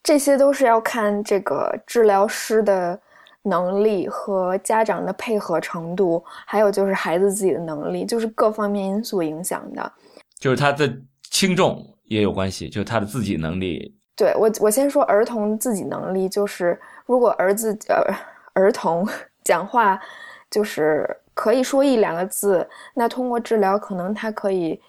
[0.03, 2.99] 这些都是要看这个治疗师的
[3.43, 9.93] 能力和家长的配合程度，还有就是孩子自己的能力，就是各方面因素影响的。
[10.39, 10.93] 就是他的
[11.31, 13.97] 轻重也有关系，就是他的自己能力。
[14.17, 18.15] 对我，我先说儿童自己能力，就是如果儿子呃
[18.53, 19.09] 儿童
[19.45, 19.99] 讲话
[20.51, 24.81] 就是可以说一两个字，那通过治疗，可能他可以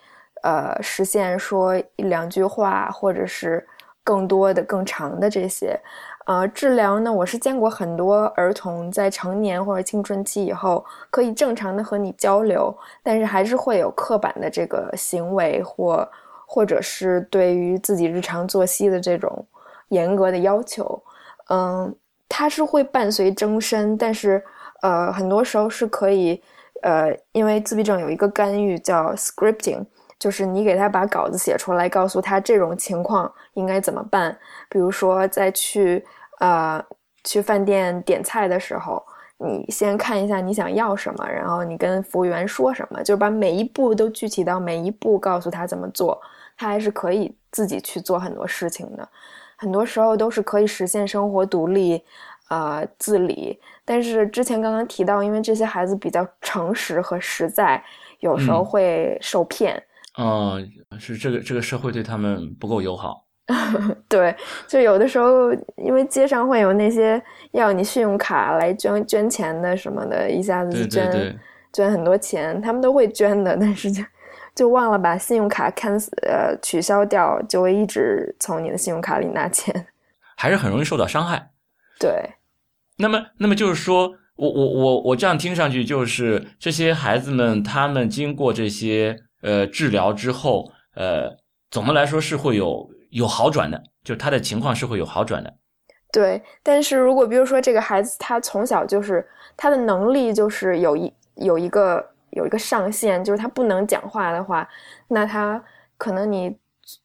[0.44, 3.66] 呃实现说一两句话，或者是
[4.04, 5.80] 更多的、更长的这些。
[6.26, 12.74] 呃，治疗呢，我是见过很多儿童在成年或者青春期以后，可以正常的和你交流，
[13.04, 16.08] 但是还是会有刻板的这个行为或
[16.46, 19.46] 或者是对于自己日常作息的这种
[19.90, 21.02] 严格的要求。
[21.50, 21.94] 嗯，
[22.30, 24.42] 它是会伴随终身，但是
[24.82, 26.42] 呃，很多时候是可以
[26.84, 29.86] 呃，因为自闭症有一个干预叫 scripting。
[30.24, 34.34] 就是你给他把稿子写出来，告诉他这种情况应该怎么办。
[34.70, 36.02] 比如说，在去
[36.40, 36.82] 呃
[37.26, 39.04] 去饭店点菜的时候，
[39.38, 46.18] 你先看一下你想要什么，然后你跟服务员说什么，就把每一步都具体到每一步，告诉他怎么做，
[46.56, 49.06] 他还是可以自己去做很多事情的。
[49.58, 52.02] 很多时候都是可以实现生活独立，
[52.50, 53.60] 呃自理。
[53.84, 57.84] 但是之前刚刚提到，因为这些孩子比较诚实和实在，
[58.22, 59.84] 有时候嗯会受骗。
[60.16, 60.62] 哦、
[61.00, 63.26] 是这个这个社会对他们不够友好。
[64.08, 64.36] 对，
[64.68, 71.40] 就有的时候，因为街上会有那些要你信用卡来捐捐钱的什么的，一下子就捐
[71.74, 74.02] 捐很多钱，他们都会捐的，但是就
[74.56, 79.88] 就忘了把信用卡 cancel 呃取消掉，就会一直从你的信用卡里拿钱。
[80.38, 81.52] 还是很容易受到伤害。
[82.00, 82.36] 对，
[82.98, 91.30] 那么，那么就是说，我我我我这样听上去，就是这些孩子们，他们经过这些呃治疗之后，呃，
[91.70, 95.54] 总的来说是会有有好转的，就是他的情况是会有好转的。
[96.12, 99.28] 对，但是如果比如说这个孩子他从小就是
[99.58, 104.68] 他的能力就是有一有一个有一个上限，就是他不能讲话的话，
[105.08, 105.62] 那他
[105.98, 106.56] 可能你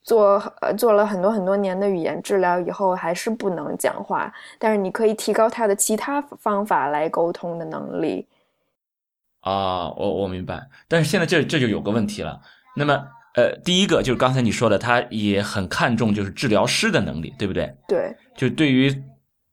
[0.03, 8.29] 做呃做了很多很多年的语言治疗以后还是不能讲话，但是你可以提高他的其他方法来沟通的能力。
[9.49, 12.39] 啊，我我明白，但是现在这这就有个问题了。
[12.77, 12.93] 那么，
[13.35, 17.75] 呃，第一个就是刚才你说的，他也很看重就是治疗师的能力，对不对？
[17.89, 18.95] 对就对于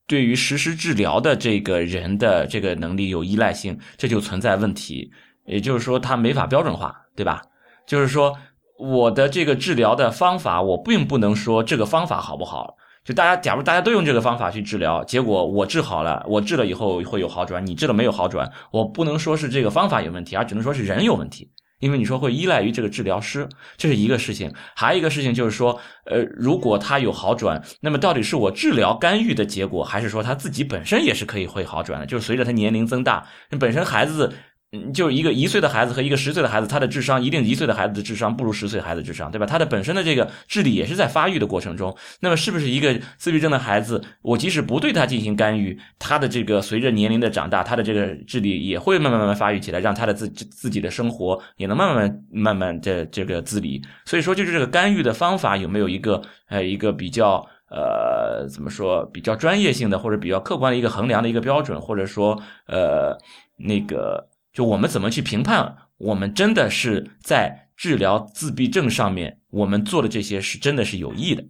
[0.06, 5.12] 对于实施治疗的这个人的这个能力有依赖性，这就存在问题。
[5.46, 7.42] 也就是说，他没法标准化，对吧？
[7.88, 8.36] 就是说，
[8.78, 12.76] 我的这个治疗的方法，我并不能说这个方法好不好。
[13.06, 21.52] 就大家，假如大家都用这个方法去治疗，结果我治好了，我治了以后会有好转，你治了没有好转，我不能说是这个方法有问题，而只能说是人有问题。
[21.80, 23.48] 因为你说会依赖于这个治疗师，
[23.78, 24.52] 这是一个事情。
[24.76, 32.08] 还有一个事情就是说，呃，如果他有好转，那么到底是我治疗干预的结果，还是说他自己本身也是可以会好转的？
[32.08, 33.28] 就是随着他年龄增大，
[33.60, 34.34] 本身孩子。
[34.76, 39.46] 嗯，就一个一岁的孩子和一个十岁的孩子，他的智商一定一岁的孩子的智商不如十岁孩子智商，对吧？
[39.46, 41.96] 他的本身的这个智力也是在发育的过程中。
[42.20, 53.82] 那么，是不是一个自闭症的孩子，我即使不对他进行干预，他的这个随着年龄的长大，他的这个智力也会慢慢慢慢发育起来，让他的自自己的生活也能慢慢慢慢的这个自理。
[54.06, 63.18] 所以说，就是这个干预的方法有没有一个呃一个比较呃怎么说比较专业性的或者比较客观的一个衡量的一个标准，或者说呃
[63.58, 64.28] 那个。
[64.56, 71.44] 就我们怎么去评判，我们真的是在治疗自闭症上面，我们做的这些是真的是有益的。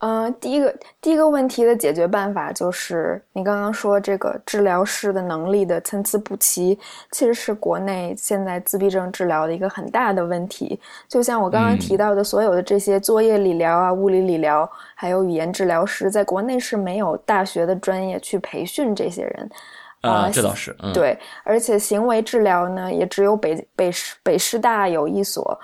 [0.00, 6.78] 嗯，第一个第一个问题的解决办法就是你刚刚说这个治疗师的能力的参差不齐，
[7.12, 10.78] 其实是国内现在自闭症治疗的一个很大的问题。
[11.08, 19.50] 就像我刚刚提到的，所有的这些作业理疗啊、物理理疗，还有语言治疗师，在国内是没有大学的专业去培训这些人。
[20.06, 20.76] 啊，这倒是。
[20.94, 25.58] 对，而且行为治疗呢，也只有北北师北师大有一所。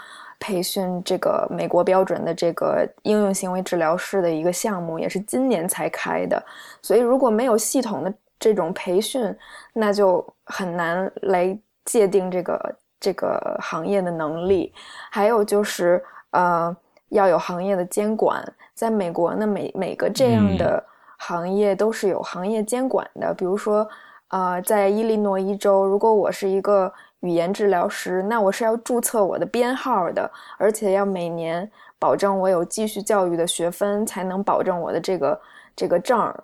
[0.44, 6.44] 培训这个美国标准的这个应用行为治疗师的一个项目，也是今年才开的。
[6.82, 9.32] 所以如果没有系统的这种培训，
[9.72, 14.74] 那就很难来界定这个这个行业的能力。
[15.12, 16.76] 还有就是，呃，
[17.10, 18.44] 要有行业的监管。
[18.74, 20.84] 在美国呢，每每个这样的
[21.18, 23.32] 行业都是有行业监管的。
[23.32, 23.88] 比如说，
[24.32, 26.92] 呃，在伊利诺伊州，如果我是一个。
[27.22, 30.28] 语言治疗师，那我是要注册我的编号的，
[30.58, 35.40] 而且要每年保证我有继续教育的学分，才能保证我的这个
[35.76, 36.36] 这个证儿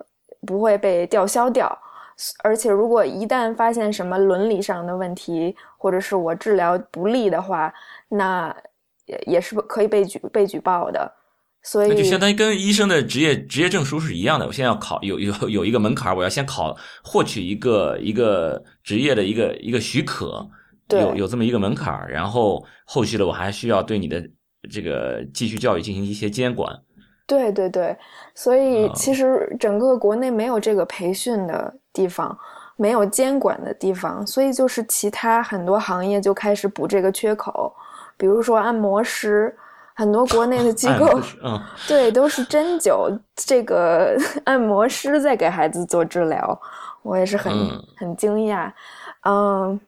[0.47, 1.77] 不会被吊销掉。
[2.41, 7.73] 而且，如果一旦发现什么伦理上的问题，或者是我治疗不利的话，
[8.07, 8.55] 那
[9.03, 11.11] 也也是可以被举被举报的。
[11.69, 14.47] 所以，那就相当于跟医生的职业职业证书是一样的。
[14.47, 20.49] 我现在要考有有有一个门槛，我要先考获取一个一个职业的一个一个许可。
[20.89, 24.19] 有有这么一个门槛，然后后续的我还需要对你的
[24.71, 26.75] 这个继续教育进行一些监管。
[27.27, 27.95] 对对对，
[28.33, 32.35] 所以其实整个国内没有这个培训的地方，
[32.75, 37.71] 没有监管的地方，所以就是其他很多行业就开始补这个缺口，
[38.17, 39.55] 比如说按摩师，
[39.99, 46.57] 很多国内的机构，嗯， 对，都是针灸这个 按摩师在给孩子做治疗，
[47.03, 47.51] 我也是很
[47.97, 48.71] 很惊讶，
[49.25, 49.79] 嗯。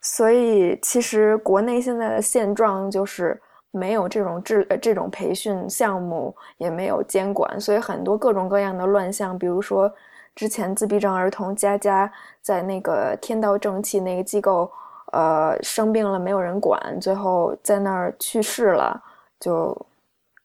[0.00, 3.38] 所以，其实国内现在的现状就是
[3.72, 9.92] 没有这种治这种培训项目，也没有监管，所以很多各种各样的乱象，比如说
[10.36, 12.10] 之前自闭症儿童佳佳
[12.40, 14.70] 在那个天道正气那个机构，
[15.12, 19.02] 呃，生病了没有人管，最后在那儿去世了，
[19.40, 19.86] 就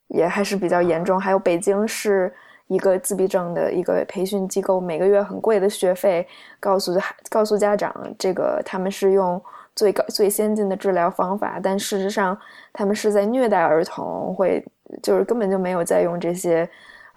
[0.08, 1.18] 也还是比较严重。
[1.18, 2.34] 还有北京市。
[2.68, 6.26] 一个自闭症的一个培训机构，每个月很贵的学费，
[6.58, 9.40] 告诉告诉家长，这个他们是用
[9.76, 12.36] 最高最先进的治疗方法，但事实上
[12.72, 14.64] 他们是在虐待儿童，会
[15.02, 16.66] 就是根本就没有在用这些，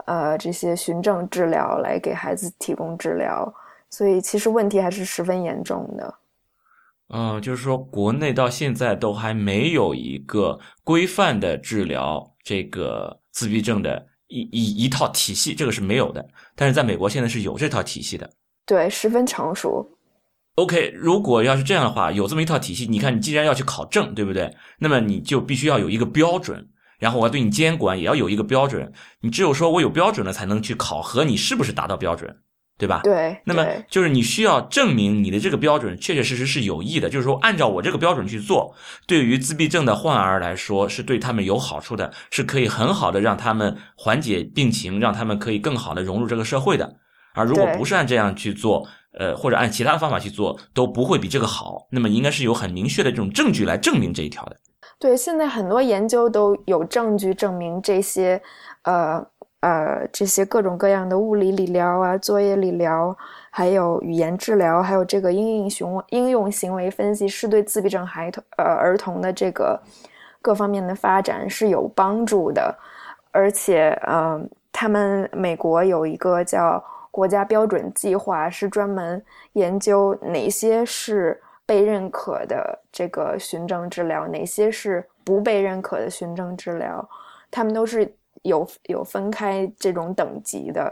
[0.04, 3.52] 呃，这些循证治疗来给孩子提供治疗，
[3.90, 6.14] 所以其实问题还是十分严重的。
[7.10, 14.08] 嗯，就是说国内到现在都还没有一个规范的治疗这个自闭症的。
[14.30, 18.30] 一一一套体系，这个是没有的，但是在美国现在是有这套体系的，
[18.66, 19.90] 对，十分成熟。
[20.56, 24.54] OK，如果要是这样的话，有这么一套体系，你看，你既然要去考证，对不对？
[24.80, 26.68] 那么你就必须要有一个标准，
[27.00, 28.92] 然后我要对你监管，也要有一个标准。
[29.22, 32.36] 你只有说我有标准了，才能去考核你是不是达到标准。
[32.78, 33.02] 对吧？
[33.04, 38.76] 对，那么就是你需要证明你的这个标准确确实实是有益的，就是说按照我这个标准去做，
[39.08, 46.98] 对于自闭症的患儿来说是对他们有好处的，是可以很好的让他们缓解病情，让他们可以更好的融入这个社会的。
[47.34, 51.88] 而如果不是按这样去做，呃，或者按其他的方法去做，都不会比这个好。
[51.92, 54.56] 那么应该是有很明确的这种证据来证明这一条的。
[55.00, 58.40] 对，现在很多研究都有证据证明这些，
[58.84, 59.26] 呃。
[59.62, 63.18] 呃，这些各种各样的物理理疗啊，作业理疗，
[63.50, 69.82] 还有语言治疗，还有这个应用行应用行为分析，是对自闭症孩童呃儿童的这个
[70.44, 72.78] 各方面的发展是有帮助的。
[73.32, 79.22] 而且，嗯，他们美国有一个叫国家标准计划，是专门
[79.54, 87.10] 研究哪些是被认可的这个循证治疗，哪些是不被认可的循证治疗，
[87.50, 88.14] 他们都是。
[88.48, 90.92] 有有分开这种等级的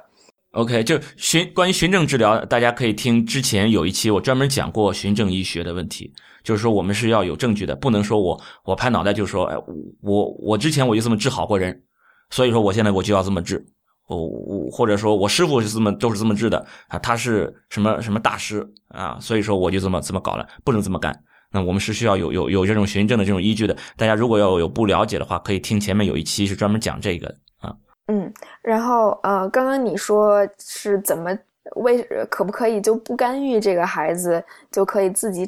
[0.51, 9.55] ，OK，就循关于循证治疗，大家可以听之前有一期我专门讲过循证医学的问题，就是说我们是要有证据的，不能说我我拍脑袋就说，哎，
[10.01, 11.83] 我我之前我就这么治好过人，
[12.29, 13.65] 所以说我现在我就要这么治，
[14.07, 21.13] 我我或者说我师傅是这么都是这么治的啊，他是什么什么大师啊，所以说我就这么这么搞了，不能这么干。
[21.55, 23.73] 那我们是需要有有有这种循证的这种依据的。
[23.95, 27.73] 大家如果要有不了解的话，可以听前面有一期是专门讲这个啊。
[28.07, 28.29] 嗯，
[28.61, 31.31] 然后呃，刚刚你说是怎么
[31.77, 35.47] 为可不可以就不干预这个孩子就可以自己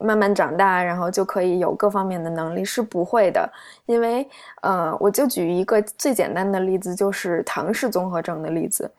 [0.00, 2.64] 慢慢长大，然后就可以有各方面的能力？
[2.64, 3.46] 是不会的，
[3.84, 4.26] 因为
[4.62, 8.90] 呃，我就举一个最简单的例子，就是唐氏综合症的例子。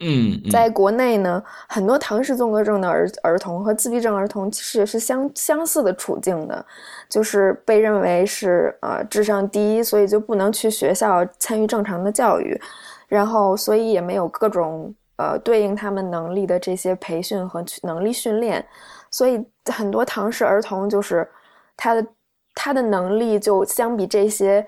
[0.00, 6.66] 嗯，在国内呢，很多唐氏综合症的儿儿童和自闭症儿童其实也是相相似的处境的，
[7.08, 12.60] 就是被认为是呃智商低，所以就不能去学校参与正常的教育，
[13.08, 18.62] 然后所以也没有各种呃对应他们能力的这些培训和能力训练，
[19.10, 19.42] 所以
[19.72, 21.26] 很多唐氏儿童就是
[21.74, 22.06] 他的
[22.54, 24.66] 他的能力就相比这些。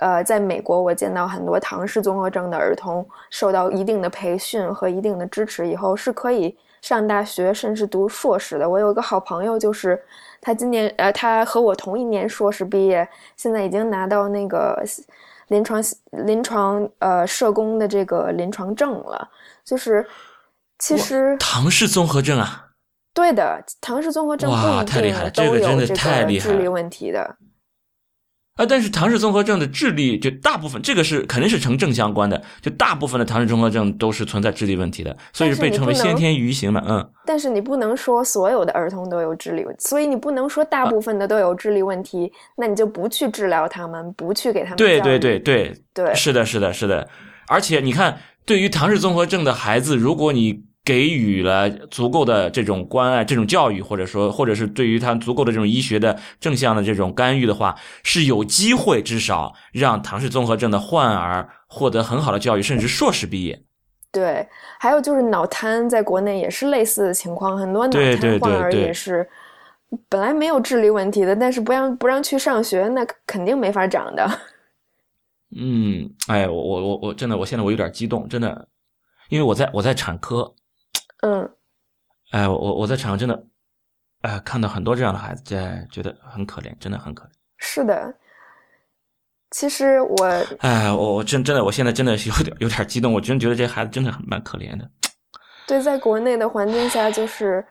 [0.00, 8.68] 呃，在美国，我见到很多唐氏综合症的儿童受到一定的培训和一定的支持以后，是可以上大学，甚至读硕士的。
[8.68, 10.02] 我有一个好朋友，就是
[10.40, 14.82] 他今年，呃，他和我同一年硕士毕业，现在已经拿到那个
[15.48, 15.82] 临床
[16.12, 19.28] 临床呃社工的这个临床证了。
[19.62, 20.06] 就是
[20.78, 22.64] 其实唐氏综合症啊，
[23.12, 27.36] 对的，唐氏综合症不一定都有这个智力问题的。
[28.60, 37.10] 啊，但是唐氏综合症的智力就大部分，这个是肯定是成正相关的，就大部分的唐氏综合症都是存在智力问题的，所以被称为先天愚型嘛，嗯。
[37.24, 44.76] 但是你不能说所有的儿童都有智力所以你不能说大部分的都有智力问题，那你就不去治疗他们，不去给他们。
[44.76, 47.08] 对对对对对，是的，是的，是的。
[47.48, 50.68] 而且你看，对于唐氏综合症的孩子，如果你。
[50.90, 63.62] 给予了足够的这种关爱、这种教育，或者说，或者是对于他足够的这种医学的正向的这种干预的话，是有机会至少让唐氏综合症的患儿获得很好的教育，甚至硕士毕业。
[64.10, 64.44] 对，
[64.80, 69.24] 还有就是脑瘫，在国内也是类似的情况，很多脑瘫患儿也是
[70.08, 74.28] 本来没有智力问题的，但是不让不让去上学，那肯定没法长的。
[75.56, 78.66] 嗯，哎，我我我我真的，我现在我有点激动，真的，
[79.28, 80.52] 因为我在我在产科。
[81.22, 81.50] 嗯，
[82.30, 83.44] 哎，我我在场上真的，
[84.22, 87.30] 哎，看到很多这样的孩子，在觉得很可怜，真的很可怜。
[87.58, 88.14] 是的，
[89.50, 90.24] 其实我，
[90.60, 94.90] 哎，我我真真的，我现在真的是有点有点激动，我真觉得这些孩子真的很蛮可怜的。
[95.66, 97.62] 对，在国内的环境下，就是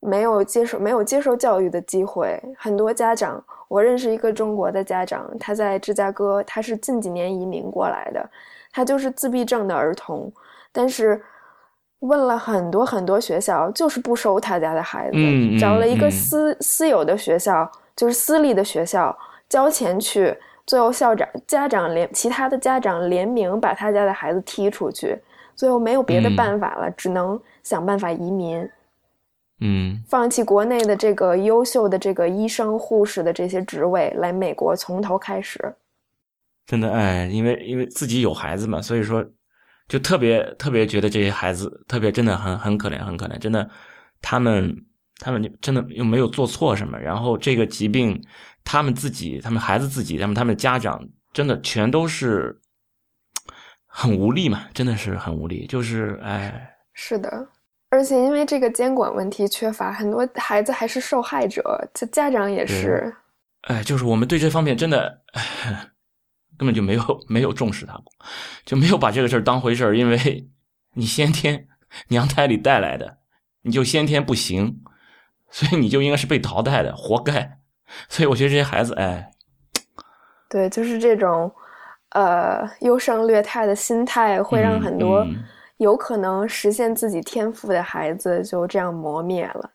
[0.00, 8.30] 没有接受没有接受教育的机会，很多家长，我认识一个中国的家长，他在芝加哥，他是近几年移民过来的，
[8.70, 10.30] 他就是自闭症的儿童，
[10.72, 11.22] 但是。
[12.00, 15.16] 问了很多很多学校，就是不收他家的孩子。
[15.58, 19.16] 找了一个私私有的学校，就是私立的学校，
[19.48, 20.36] 交钱去。
[20.66, 25.18] 最后校长、家长联其他的家长联名把他家的孩子踢出去。
[25.54, 28.66] 最后没有别的办法了，只能想办法移民。
[29.60, 35.74] 嗯，放弃国内的这个优秀的这个医生、护士的这些职位，来美国从头开始。
[36.66, 39.22] 真的哎，因为因为自己有孩子嘛，所以说。
[39.90, 43.68] 就特别特别觉得这些孩子特别真的很很可怜很可怜，真的，
[44.22, 44.72] 他们
[45.18, 48.22] 他们真的又没有做错什么，然后这个疾病，
[48.62, 52.56] 他们自己他们孩子自己他们他们的家长真的全都是
[53.84, 57.48] 很无力嘛，真的是很无力，就是哎，是的，
[57.90, 63.12] 而且因为这个监管问题缺乏，很多孩子还是受害者，这家长也是，
[63.62, 65.22] 哎，就是我们对这方面真的。
[66.60, 68.12] 根本就没有 没有重视他过，
[68.66, 70.46] 就没有把这个事儿当回事儿，因为
[70.92, 71.66] 你先天
[72.08, 73.16] 娘胎里带来的，
[73.62, 74.82] 你就先天不行，
[75.50, 77.58] 所以你就应该是被淘汰的，活该。
[78.10, 79.32] 所以我觉得这些孩子，哎，
[80.50, 81.50] 对，就是这种
[82.10, 85.26] 呃优胜劣汰的心态，会让很多
[85.78, 89.70] 有可能实现自己天赋的孩子就这样磨灭了。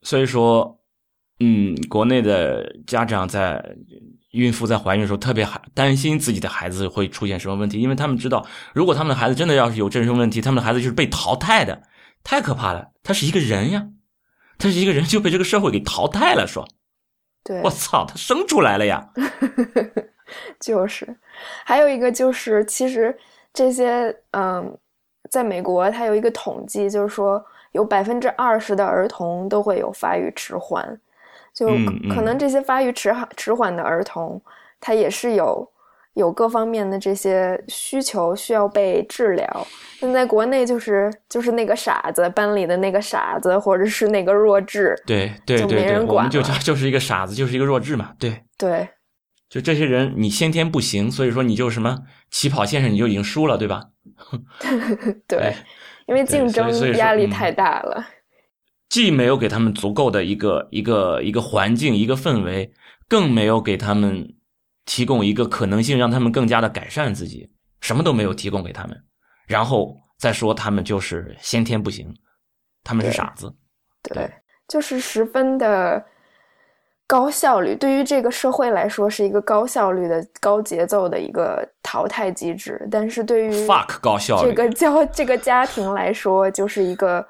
[0.00, 0.80] 所以说，
[1.40, 3.76] 嗯，国内的家长在。
[4.32, 11.82] 孕妇在怀孕的时候特别害担心自己的孩子会出现什么问题，因为他们知道，如果他们的孩子真的要是有这种问题，他们的孩子就是被淘汰的，
[12.22, 12.90] 太可怕了。
[13.02, 13.88] 他是一个人呀，
[14.58, 16.46] 他是一个人就被这个社会给淘汰了。
[16.46, 16.66] 说，
[17.42, 19.10] 对，我操，他生出来了呀，
[20.60, 21.16] 就是，
[21.64, 23.16] 还有一个就是，其实
[23.52, 24.78] 这些，嗯，
[25.28, 31.00] 在美国，它有一个统计，就是说有百分之二十的儿童都会有发育迟缓。
[31.60, 31.66] 就
[32.08, 34.40] 可能这些发育迟缓迟缓的儿童，
[34.80, 35.70] 他也是有
[36.14, 39.66] 有各方面的这些需求需要被治疗。
[40.00, 48.12] 那在国内就是就是那个傻子，班里的那个傻子，或者是那个弱智，对对对对，我们就叫就是一个傻子，就是一个弱智嘛。
[48.18, 48.88] 对对，
[49.50, 51.98] 就这些人，你先天不行，所以说你就什么
[52.30, 53.82] 起跑线上你就已经输了，对吧？
[55.28, 55.52] 对，
[56.06, 58.02] 因为竞争压力太大了。
[58.90, 62.70] 既没有给他们足够的一个一个一个环境一个氛围，
[63.08, 64.34] 更没有给他们
[64.84, 67.48] 提供一个可能性，让他们更加的改善自己，
[67.80, 69.00] 什么都没有提供给他们，
[69.46, 72.12] 然后再说他们就是先天不行，
[72.82, 73.54] 他们是傻子，
[74.02, 74.28] 对，
[74.66, 76.04] 就是十分的
[77.06, 84.48] 高效率，对于这个社会来说是一个高效率的、高节奏的一个淘汰机制，但是对于 fuck 高效率。
[84.48, 87.24] 这个教这个家庭来说就是一个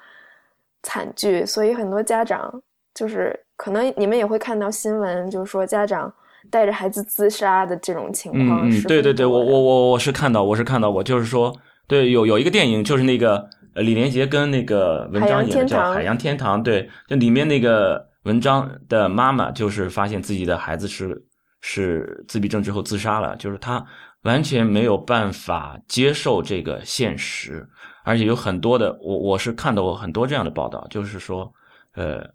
[0.83, 2.53] 惨剧，所以很多家长
[2.95, 6.13] 就是可能你们也会看到新闻，就是说家长
[6.51, 8.69] 带着孩子自杀的这种情况。
[8.69, 11.55] 嗯嗯，对对对，我我我我是看到，我是看到，我就是说，
[11.87, 18.09] 对，有有一个电影，就是那个李连杰跟那个文章演的叫《海洋天堂》，对，就里面那个。
[18.25, 21.25] 文章的妈妈就是发现自己的孩子是
[21.63, 23.83] 是自闭症之后自杀了，就是他
[24.25, 27.67] 完全没有办法接受这个现实，
[28.05, 31.53] 而且有很多的我我是看到过很多这样的报道，就是说，
[31.93, 32.29] 呃，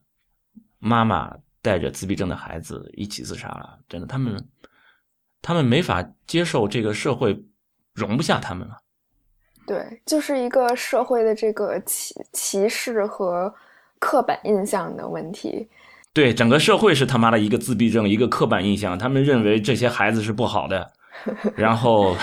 [0.80, 4.47] 妈妈带着自闭症的孩子一起自杀了，真的，他们
[5.41, 7.43] 他们没法接受这个社会
[7.93, 8.78] 容不下他们了。
[9.68, 13.53] 对，就是一个社会的这个歧歧视和。
[13.97, 15.68] 刻板印象的问题，
[16.13, 20.91] 对整个社会是他妈的一个自闭症，一个刻板印象，他们认为这些孩子是不好的，
[21.55, 22.16] 然后，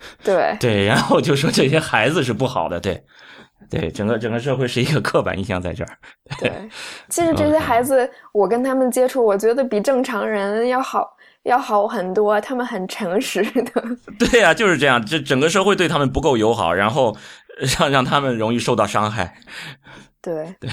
[0.22, 3.02] 对对，然后就说这些孩子是不好的，对
[3.70, 5.98] 对，整个整个社会是一个刻板印象在这儿。
[6.40, 6.50] 对，
[7.10, 11.06] 其实这些孩子，我跟他们接触，我觉得比正常人要好，
[11.42, 13.82] 要好很多，他们很诚实的。
[14.18, 17.16] 对呀，就是这样，这整个社会对他们不够友好，然后
[17.78, 19.34] 让让他们容易受到伤害。
[20.22, 20.70] 对对。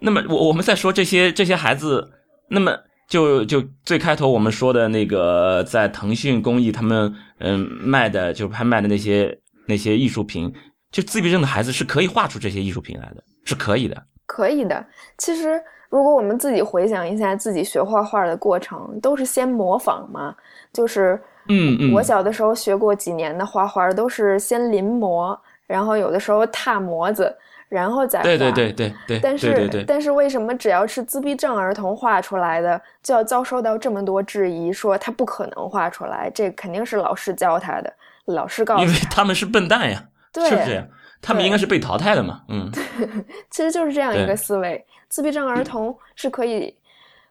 [0.00, 2.10] 那么我我们在说这些这些孩子，
[2.48, 2.76] 那么
[3.12, 10.50] 就就最开头我们说的那个在腾讯公益他们嗯卖的就拍卖的那些那些艺术品，
[10.90, 14.82] 就自闭症的孩子是可以画出这些艺术品来的，是可以的，可以的。
[15.18, 20.34] 其实如果我们自己回想一下自己学画画的过程，都是先模仿嘛，
[20.72, 27.36] 就是嗯嗯，我小的时候学过几年的画画，都是先临摹，然后有的时候踏模子。
[27.72, 29.20] 然后再画，对对对对对。
[29.22, 36.30] 但是但是为什么只要是自闭症儿童画出来的，就要遭受到这么多质疑，说他不可能画出来？
[36.34, 37.90] 这肯定是老师教他的，
[38.26, 38.82] 老师告诉。
[38.82, 40.04] 因为他们是笨蛋呀，
[40.34, 40.86] 是不是？
[41.22, 42.42] 他们应该是被淘汰的嘛？
[42.48, 42.70] 嗯，
[43.48, 44.84] 其实就是这样一个思维。
[45.08, 46.76] 自闭症儿童是可以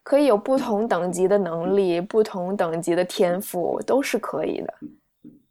[0.01, 4.73] 可以有不同等级的能力，不同等级的天赋，都是可以的。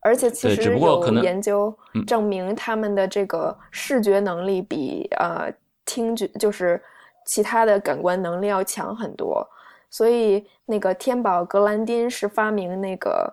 [0.03, 1.77] 而且其实有研究
[2.07, 5.53] 证明，他们的这个视觉能力比呃
[5.85, 6.83] 听觉就是
[7.27, 9.47] 其他的感官能力要强很多。
[9.91, 13.31] 所以那个天宝格兰丁是发明那个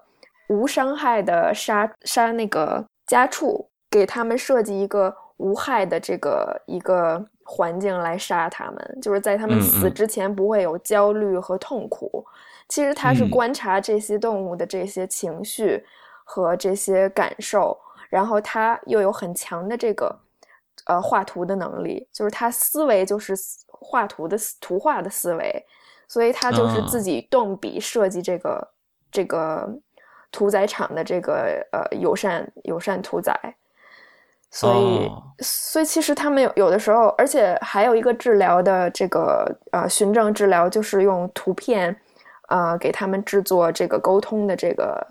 [0.49, 12.25] 无伤害的杀杀那个家畜，给他们设计一个无害的这个一个环境来杀他们，就是在他们死之前不会有焦虑和痛苦。
[12.67, 15.81] 其实他是观察这些动物的这些情绪。
[16.29, 17.75] 和这些感受，
[18.09, 20.13] 然后他又有很强的这个，
[20.85, 23.33] 呃，画图的能力，就是他思维就是
[23.67, 25.65] 画图的图画的思维，
[26.05, 28.67] 所以他就是自己动笔设计这个
[29.09, 29.65] 这个
[30.29, 33.33] 屠宰场的这个呃友善友善屠宰，
[34.51, 35.09] 所以
[35.39, 41.97] 所以其实他们有有的时候，而且还有一个治疗的这个呃循证治疗，就是用图片
[42.47, 45.07] 啊给他们制作这个沟通的这个。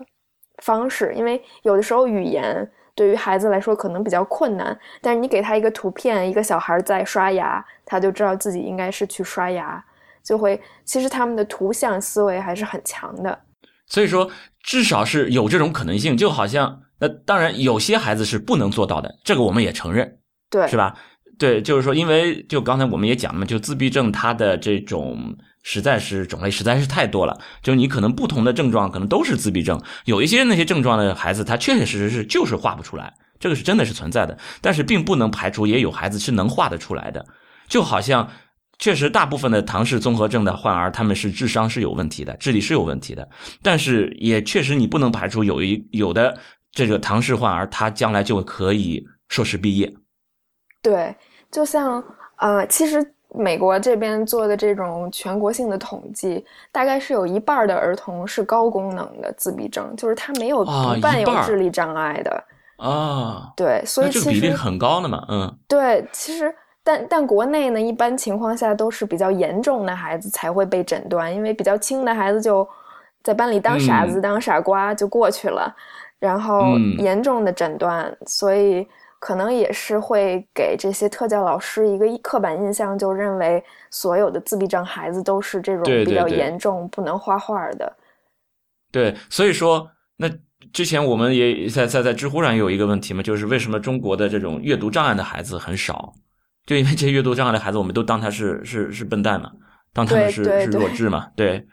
[0.63, 9.83] 方式，因为有的时候语言对于孩子来说可能比较困难，但是你给他一个图片，一个小孩在刷牙，他就知道自己应该是去刷牙，
[10.23, 13.39] 就会其实他们的图像思维还是很强的。
[13.85, 14.29] 所以说，
[14.63, 20.17] 至少是有这种可能性，就好像那当然有些孩子是不能做到的，这个我们也承认，
[20.49, 20.95] 对，是吧？
[21.37, 25.37] 对，就是说，因为就刚才我们也讲了嘛，就自闭症它的这种。
[25.69, 37.25] 实在是种类实在是太多了，就你可能不同的症状可能都是自闭症，有一些那些症状的孩子，他确确实实是就是画不出来，这个是真的是存在的，但是并不能排除也有孩子是能画得出来的，
[37.67, 38.25] 就好像
[38.79, 43.27] 确实大部分的唐氏综合症的患儿他们是智商是有问题的，智力是有问题的，
[43.61, 46.39] 但是也确实你不能排除有一有的
[46.71, 49.93] 这个唐氏患儿他将来就可以硕士毕业，
[50.81, 51.13] 对，
[51.51, 52.01] 就像
[52.37, 53.13] 呃，其实。
[53.37, 62.43] 美国这边做的这种全国性的统计，大概是有一半的儿童是高功能的自闭症，就是他没有不伴有智力障碍的
[62.77, 63.53] 啊。
[63.55, 65.57] 对，所以这个比例很高的嘛，嗯。
[65.67, 72.67] 对，其实但但国内呢，一般情况下都是比较严重的孩子才会被诊断，因为比较轻的孩子就
[73.23, 75.73] 在班里当傻子、当傻瓜就过去了，
[76.19, 78.87] 然后严重的诊断，所以。
[79.19, 87.91] 可能也是会给这些特教老师一个刻板印象，就认为所有的自闭症孩子都是这种比较严重、不能画画的。
[88.91, 90.29] 对，所以说，那
[90.71, 96.13] 之前我们也在在在知乎上有一个问题嘛，就是为什么中国的这种阅读障碍的孩子很少？
[96.65, 99.51] 就因为这些阅读障碍的孩子，我们都当他是是是笨蛋嘛，
[99.93, 101.27] 当他们是是弱智嘛？
[101.35, 101.65] 对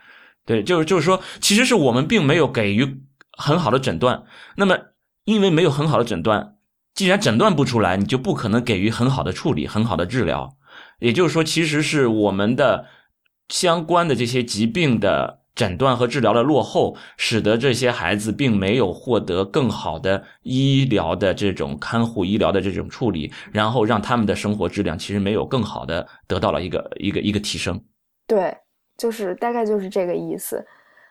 [0.46, 3.00] 对，就是就是说，其实是我们并没有给予
[3.32, 4.22] 很好的诊断。
[4.56, 4.76] 那么，
[5.24, 6.53] 因为没有很好的诊断，
[6.94, 10.56] 既然诊断不出来，你就不可能给予很好的处理、很好的治疗。
[11.00, 12.86] 也就是说，其实是我们的
[13.48, 27.82] 相关的这些疾病的诊断和治疗的落后，使得这些孩子并没有获得更好的医疗的这种看护、医疗的这种处理，然后让他们的生活质量其实没有更好的得到了一个一个一个提升。
[28.28, 28.56] 对，
[28.96, 30.64] 就是大概就是这个意思。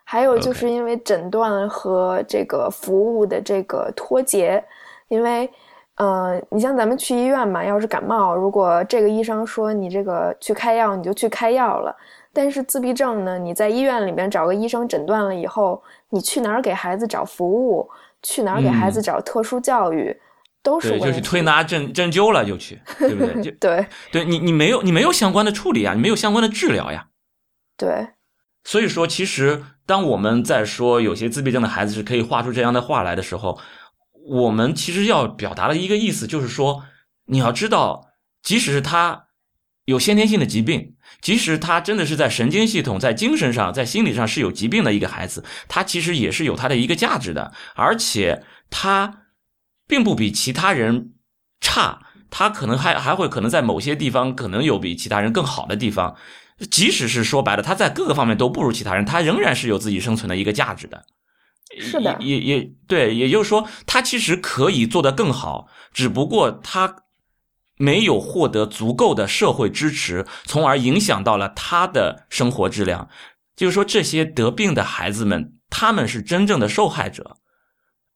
[0.06, 4.64] 还有就是因为诊断和这个服务的这个脱节，
[5.10, 5.50] 因为。
[5.98, 11.96] 嗯，你像咱们去医院嘛，要是感冒，如果这个医生说你这个去开药，你就去开药了。
[12.34, 17.88] 但是自闭症呢，你在医院里面找个医生诊断了以后，你去哪儿给孩子找服务，
[18.24, 20.20] 去哪儿给孩子找特殊教育，
[20.64, 23.44] 都是就是推拿针针灸了就去，对不对？
[23.44, 27.06] 就对，对你你没有你没有相关的处理啊，你没有相关的治疗呀。
[27.78, 28.08] 对，
[28.64, 33.60] 所以说，其实当我们在说有些自闭症的孩子是可以画出这样的话来的时候。
[34.26, 36.84] 我们其实要表达的一个意思就是说，
[37.26, 38.08] 你要知道，
[38.42, 39.26] 即使是他
[39.86, 49.24] 有先天性的疾病，即使他真的是在神经系统、在精神上、在心理上是有疾病的一个孩子，他其实也是有他的一个价值的，而且他
[49.88, 51.14] 并不比其他人
[51.60, 56.16] 差，他可能还还会可能在某些地方可能有比其他人更好的地方，
[56.72, 61.04] 即使是说白了，他在各个方面都不如其他人，他仍然是有自己生存的一个价值的。
[61.80, 67.04] 是的，也也对，也就是说，他其实可以做得更好，只不过他
[67.78, 73.10] 没有获得足够的社会支持，从而影响到了他的生活质量。
[73.56, 77.38] 就是说，这些得病的孩子们，他们是真正的受害者，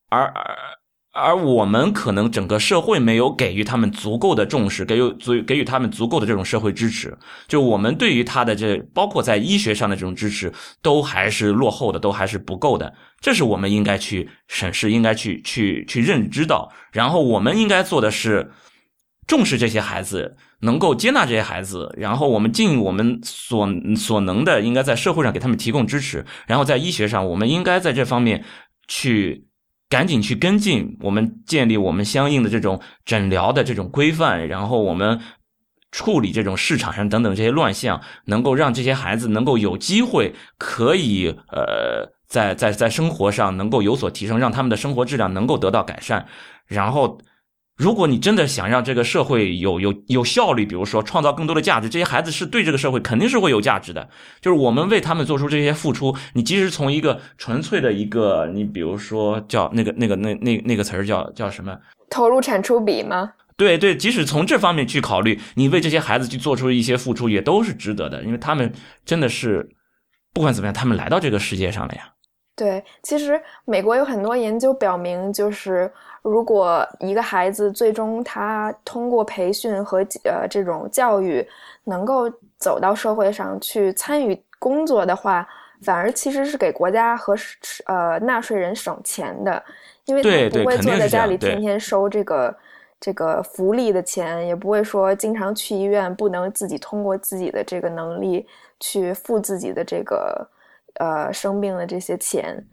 [0.09, 0.57] 而而。
[1.19, 7.17] 而我们可能整个社会没有给予他们足够的重视，给予足给予他们足够的这种社会支持。
[7.47, 12.93] 就我们对于他的这，包括在医学上的这种支持，都还是落后的，都还是不够的。
[13.19, 16.71] 这是我们应该去审视，应该去去去认知到。
[16.91, 18.51] 然后我们应该做的是
[19.25, 21.93] 重视这些孩子，能够接纳这些孩子。
[21.97, 26.25] 然后我们尽我们所所能的，应该在社会上给他们提供支持。
[26.47, 28.43] 然后在医学上，我们应该在这方面
[28.87, 29.45] 去。
[29.89, 35.21] 赶紧去跟进，我们建立我们相应的这种诊疗的这种规范，然后我们
[35.93, 46.27] 处理这种市场上等等这些乱象，能够让这些孩子能够有机会可以呃在在在生活上能够有所提升，让他们的生活质量能够得到改善，
[46.65, 47.19] 然后。
[47.79, 54.09] 如果你真的想让这个社会有有有效率，比如说创造更多的价值，这些孩子是对这个社会肯定是会有价值的。
[54.41, 61.77] 就是我们为他们做出这些付出，你即使从一个纯粹的一个，你比如说叫那个那个那那那个词儿叫叫什么？
[62.09, 63.33] 投入产出比吗？
[63.55, 68.73] 对对，即使从这方面去考虑，你为这些孩子去做出一些付出，也都是值得的，因为他们
[69.05, 69.69] 真的是
[70.33, 72.09] 不管怎么样，他们来到这个世界上了呀。
[72.57, 75.89] 对，其实美国有很多研究表明，就是
[76.23, 81.47] 如果一个孩子最终他通过培训和呃这种教育，
[81.83, 82.27] 能够
[82.57, 85.47] 走到社会上去参与工作的话，
[85.83, 87.35] 反而其实是给国家和
[87.85, 89.63] 呃纳税人省钱的，
[90.05, 92.57] 因为他不会坐在家里天天收这个
[92.99, 98.47] 这个福利的钱，也不会说经常去医院，不能自己通过自己的这个能力
[98.79, 100.43] 去付自己的这个。
[100.99, 102.65] 呃，生病的这些钱，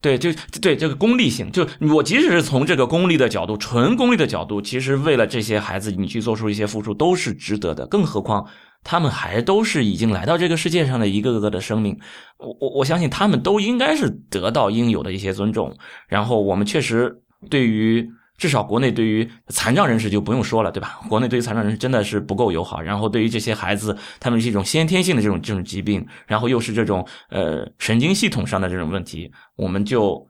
[0.00, 0.30] 对，就
[0.60, 7.86] 对这个功利性，就我即使是从这个功利的角度，纯功利的角度，其实为了这些孩子，你去做出一些付出都是值得的。
[7.86, 8.46] 更何况
[8.82, 11.98] 他们还都是已经来到这个世界上的一个个的生命，
[12.38, 15.76] 我我我相信他们都应该是得到应有的一些尊重。
[16.08, 18.08] 然后我们确实对于。
[18.44, 21.00] 至少国内对于残障人士就不用说了，对吧？
[21.08, 22.78] 国内对于残障人士真的是不够友好。
[22.78, 30.28] 然后对于这些孩子，他们是一种先天性的这种这种疾病，然后又是这种呃神经系统上的这种问题，我们就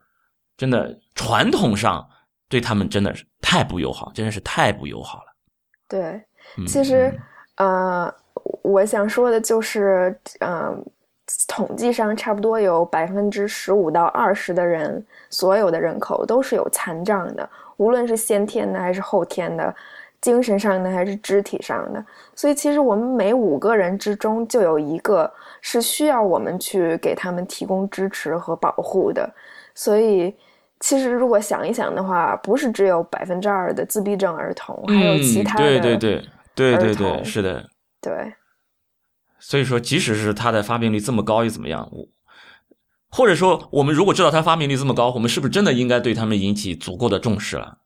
[0.55, 2.07] 真的传统上
[2.47, 5.25] 对他们真的是太不友好，真的是太不友好了。
[5.89, 6.23] 对，
[6.65, 7.13] 其实
[7.57, 8.09] 呃，
[8.63, 10.81] 我想说的就是，嗯，
[11.49, 17.49] 统计上差不多有百分之十五到二十的人，所有的人口都是有残障的。
[17.77, 19.75] 无论是先天的还是后天的，
[20.21, 22.03] 精神上的还是肢体上的，
[22.35, 29.29] 所以其实我们每五个人之中就有一个是需要我们去给他们提供支持和保护的。
[29.75, 30.33] 所以，
[30.79, 36.23] 其实如果想一想的话，不是只有百分之二的自闭症儿童，还有其他的对对对
[36.55, 37.69] 对对对，是的，
[38.01, 38.33] 对。
[39.37, 41.87] 所以说，即使是他的发病率这么高，又怎么样？
[41.91, 42.07] 我。
[43.15, 47.77] 或者说，我们如果知道他发病率这么高，我们是不是真的应该对他们引起足够的重视了？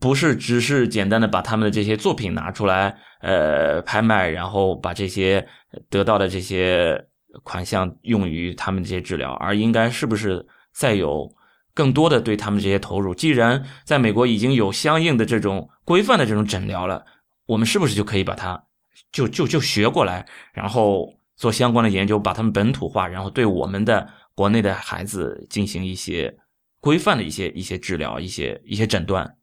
[0.00, 5.46] 不是只是简单的把他们的这些作品拿出来，呃，拍卖，然后把这些
[5.88, 7.06] 得到的这些
[7.44, 11.32] 款项用于他们这些治疗，而应该是不是再有
[11.72, 13.14] 更多的对他们这些投入？
[13.14, 17.06] 既然在美国已经有相应的这种规范的这种诊疗了，
[17.46, 18.64] 我们是不是就可以把它
[19.12, 26.34] 就就就学过来，然后做相关的研究，把他们本土化，然后对我们的国内的孩子进行一些
[26.80, 29.36] 规范的一些一些治疗、一些一些诊断？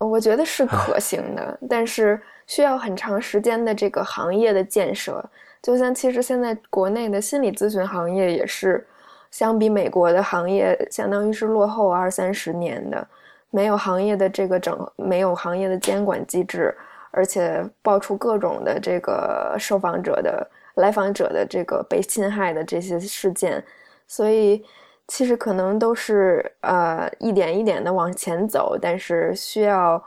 [0.00, 5.24] 我觉得是 可行的，但是需要很长时间的这个行业的建设。
[5.62, 8.86] 就像其实现在国内的心理咨询行业也是，
[9.30, 13.08] 相比美国的行业，相当于是落后二三十年的，
[13.50, 16.76] 没有行业的这个整，没有行业的监管机制，
[17.16, 23.64] 而且爆出各种的这个受访者的来访者的这个被侵害的这些事件，
[24.06, 24.64] 所以。
[25.08, 30.02] 其实可能都是呃一点一点的往前走，但是需要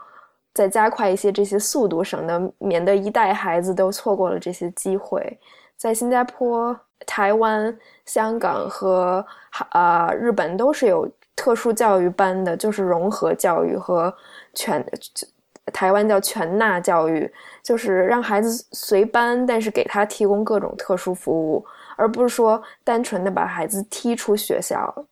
[0.52, 5.40] 再加快一些这些速度，省得免得一代孩子都错过了这些机会。
[5.74, 9.24] 在新加坡、台湾、香港和
[9.70, 14.14] 啊日本都是有特殊教育班的，就是融合教育和
[14.52, 14.86] 全
[15.70, 17.30] 台湾叫全纳教育，
[17.62, 21.64] 就是让孩子随班，但是给他提供各种特殊服务。
[21.96, 25.04] 而不是说单纯的把孩子踢出学校，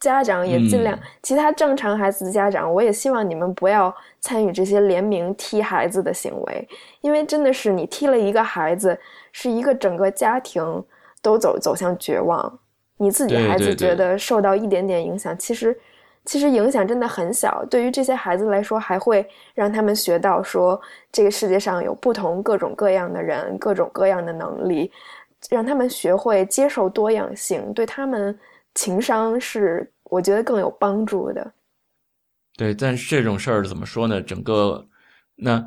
[0.00, 6.66] 家长也尽量，其他正常孩子的家长，我也希望你们不要参与这些联名踢孩子的行为，
[7.02, 8.98] 因为真的是你踢了一个孩子，
[9.30, 10.82] 是一个整个家庭
[11.20, 12.58] 都走走向绝望，
[12.96, 15.78] 你自己孩子觉得受到一点点影响，其实
[16.24, 24.90] 其实影响真的很小，对于这些孩子来说，还会让他们学到说这个世界上有不同各种各样的人，各种各样的能力。
[25.50, 28.38] 让他们学会接受多样性，对他们
[28.76, 31.52] 情商是我觉得更有帮助的。
[32.56, 34.22] 对，但是这种事儿怎么说呢？
[34.22, 34.86] 整个
[35.34, 35.60] 那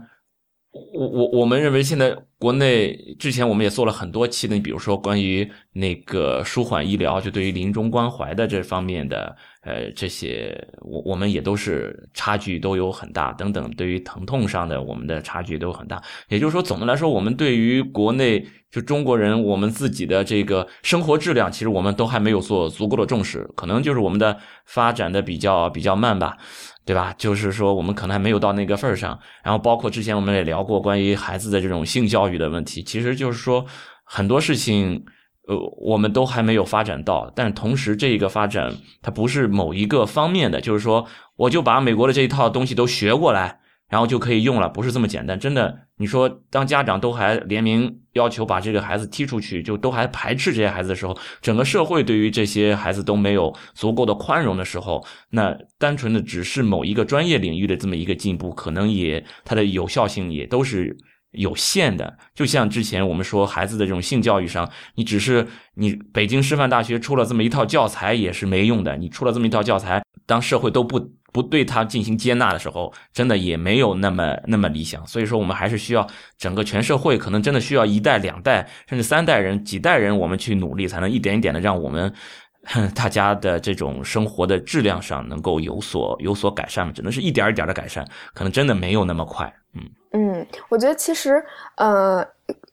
[0.93, 9.35] 我我我们认为现在国内之前我们也做了很多期的，你比如说关于那个舒缓医疗，就对于临终关怀的这方面的。
[9.65, 13.67] 呃，这些我我们也都是差距都有很大，等等。
[13.71, 15.99] 对于疼痛上的，我们的差距都很大。
[16.29, 23.49] 也就是说，总的来说，我们对于国内就中国人，我们自己的这个生活质量，其实我们都还没有做足够的重视。
[23.55, 26.37] 可能就是我们的发展的比较比较慢吧，
[26.85, 27.13] 对吧？
[27.17, 29.19] 就是说，我们可能还没有到那个份儿上。
[29.43, 33.65] 然后，包括之前我们也聊过关于孩子的这种性教育的问题，其实就是说
[34.03, 35.03] 很多事情。
[35.47, 38.73] 呃，我们都还没有发展到，但同时这个发展
[39.03, 41.05] 它不是某一个方面的，就是说
[41.35, 43.59] 我就把美国的这一套东西都学过来，
[43.89, 45.39] 然后就可以用了，不是这么简单。
[45.39, 60.97] 真的，你说当家长都还联名要求把这个孩子踢出去，就都还排斥这些孩子的时候，整个社会对于这些孩子都没有足够的宽容的时候，那单纯的只是某一个专业领域的这么一个进步，可能也它的有效性也都是。
[61.37, 68.95] 有限的，就像之前我们说孩子的这种性教育上，你只是你北京师范大学出了这么一套教材也是没用的。
[68.95, 75.05] 你出了这么一套教材，当社会都不不对他进行接纳的时候，真的也没有那么那么理想。
[75.05, 76.07] 所以说，我们还是需要
[76.37, 82.13] 整个全社会，可能真的需要一代、两代，甚至三代人、几代人，我们去努力，才能一点一点的让我们
[82.95, 86.93] 大家的这种生活的质量上能够有所有所改善。
[86.93, 89.53] 只能是一点一点的改善，可能真的没有那么快。
[89.73, 89.81] 嗯。
[90.13, 91.43] 嗯，我觉得其实，
[91.75, 92.25] 呃，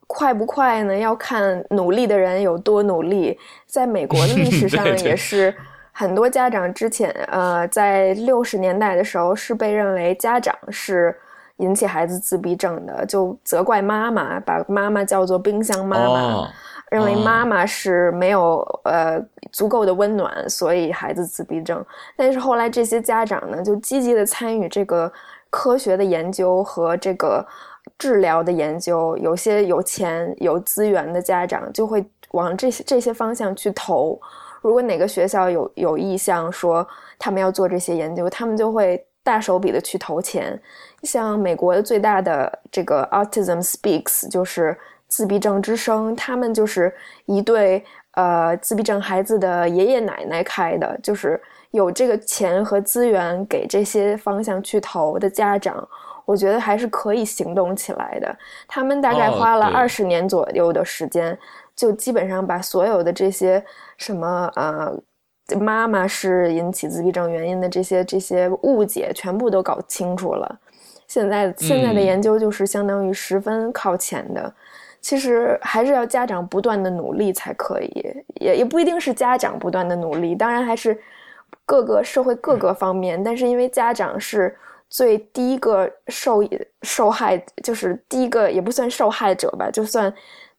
[0.07, 0.97] 快不快呢？
[0.97, 3.37] 要看努力的人有多努力。
[3.67, 5.53] 在美国的历史上， 也是
[5.93, 11.17] 很多家长之前，呃，在六十年代的时候，是被认为家长是
[11.59, 16.49] 引起孩子自闭症的，就责怪妈妈，把妈妈叫做冰箱妈妈，
[16.91, 19.21] 认为妈妈是没有呃
[19.53, 21.85] 足够的温暖，所以孩子自闭症。
[22.17, 25.13] 但是后来这些家长呢，就积极的参与这个。
[25.55, 27.47] 科学的研究和这个
[27.99, 34.19] 治疗的研究，有些有钱有资源的家长就会往这些这些方向去投。
[34.63, 36.87] 如果哪个学校有有意向说
[37.19, 40.59] 他们要做这些研究，他们就会大手笔的去投钱。
[41.03, 44.75] 像美国的最大的这个 Autism Speaks，就是
[45.09, 46.91] 自闭症之声，他们就是
[47.27, 51.39] 一对呃自闭症孩子的爷爷奶奶开的，就是。
[51.73, 55.89] 有这个钱和资源给这些方向去投的家长，
[56.27, 58.37] 我觉得还是可以行动起来的。
[58.69, 61.39] 他们大概花了二十年左右的时间，
[61.75, 63.65] 就基本上把所有的这些
[64.03, 64.93] 什么呃，
[65.59, 70.59] 妈妈是引起自闭症原因的这些这些误解全部都搞清楚了。
[71.07, 74.53] 现在现在的研究就是相当于十分靠前的。
[75.01, 81.01] 其实还是要家长不断的努力才可以，也也不一定是家长不断的努力，当然还是。
[81.65, 84.55] 各个社会各个方面，但是因为家长是
[84.89, 86.43] 最第一个受
[86.83, 90.13] 受害，就是第一个也不算受害者吧，就算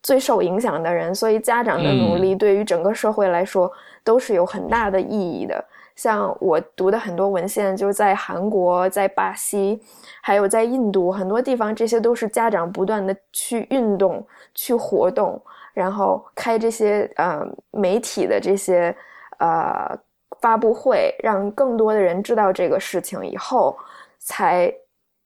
[0.04, 3.72] 最受影响的人，所以家长的努力对于整个社会来说
[4.04, 5.64] 都是有很大的意义的。
[5.96, 9.80] 像我读的很多文献，就是在韩国、在巴西，
[10.22, 14.26] 还有在印度很多地方，这些都是家长不断的去运动、
[14.56, 15.40] 去活动，
[15.72, 18.96] 然后开这些呃媒体的这些
[19.38, 19.96] 呃
[20.42, 23.78] 发布会，让更多的人知道这个事情以后，
[24.18, 24.74] 才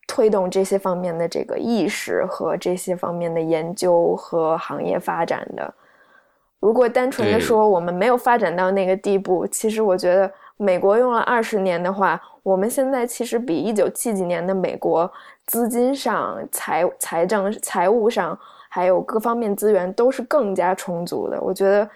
[0.08, 5.72] 推动这些方面的这个意识和这些方面的研究和行业发展的。
[6.60, 10.32] 如果单纯的说我们没有发展到那个地步，其实我觉得。
[10.60, 15.08] 美国用了二十年的话，我们现在其实比一九七几年的美国
[15.46, 18.36] 资金上、财财政、财务上，
[18.68, 21.40] 还有各方面资源都是更加充足的。
[21.40, 21.88] 我觉得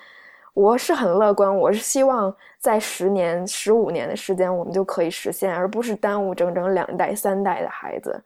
[0.54, 2.32] 我是很乐观，我是希望
[2.62, 8.24] 在十年、十五年的时间，我们就可以实现，而不是耽误整整两代、三代的孩子。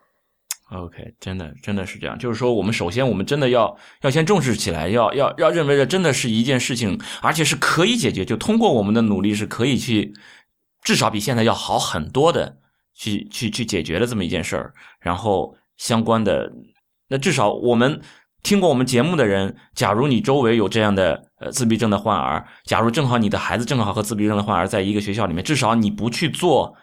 [0.71, 10.11] OK，真的真的是这样，就是说，我们首先我们真的要要先重视起来，要要要认为这真的是一件事情，而且是可以解决，就通过我们的努力是可以去，
[10.81, 12.57] 至少比现在要好很多的，
[12.95, 14.73] 去去去解决的这么一件事儿。
[14.99, 16.51] 然后相关的，
[17.07, 18.01] 那至少我们
[18.41, 26.75] 听过我们节目的人，假如你周围有这样的自闭症的患儿，假如正好你的孩子正好和自闭症的患儿在一个学校里面，至少你不去做，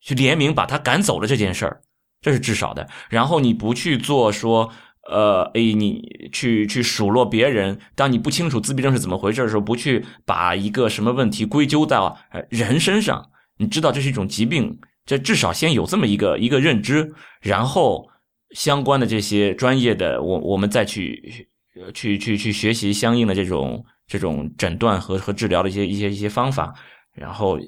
[0.00, 1.80] 去联名把他赶走了这件事儿。
[2.22, 4.72] 这是至少的，然后你不去做说，
[5.08, 6.02] 呃，哎，你
[6.32, 7.78] 去去数落别人。
[7.94, 12.18] 当你不清楚自闭症是怎么回事的时候，不去把一个什么问题归咎到
[12.48, 13.30] 人身上。
[13.58, 18.08] 你知道这是一种疾病，这至少先有这么一个一个认知，然后
[18.50, 21.48] 相关的这些专业的，我我们再去
[21.94, 26.74] 去去去学习相应的这种这种诊断和和治疗的一些一些一些方法，
[27.12, 27.58] 然后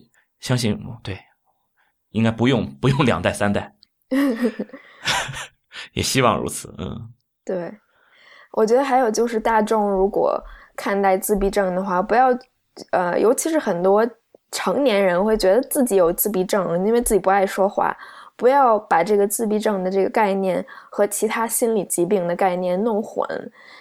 [0.41, 1.19] 相信对，
[2.11, 3.75] 应该不用不用两代三代。
[5.93, 7.13] 也希望如此，嗯，
[7.45, 7.73] 对，
[8.53, 10.43] 我觉得还有就是大众如果
[10.75, 12.29] 看待自闭症的话，不要，
[12.91, 14.09] 呃，尤其是很多
[14.51, 17.97] 成年人会觉得自己有自闭症，因为自己不爱说话，
[18.37, 23.27] 不要把这个自闭症的这个概念和其他心理疾病的概念弄混，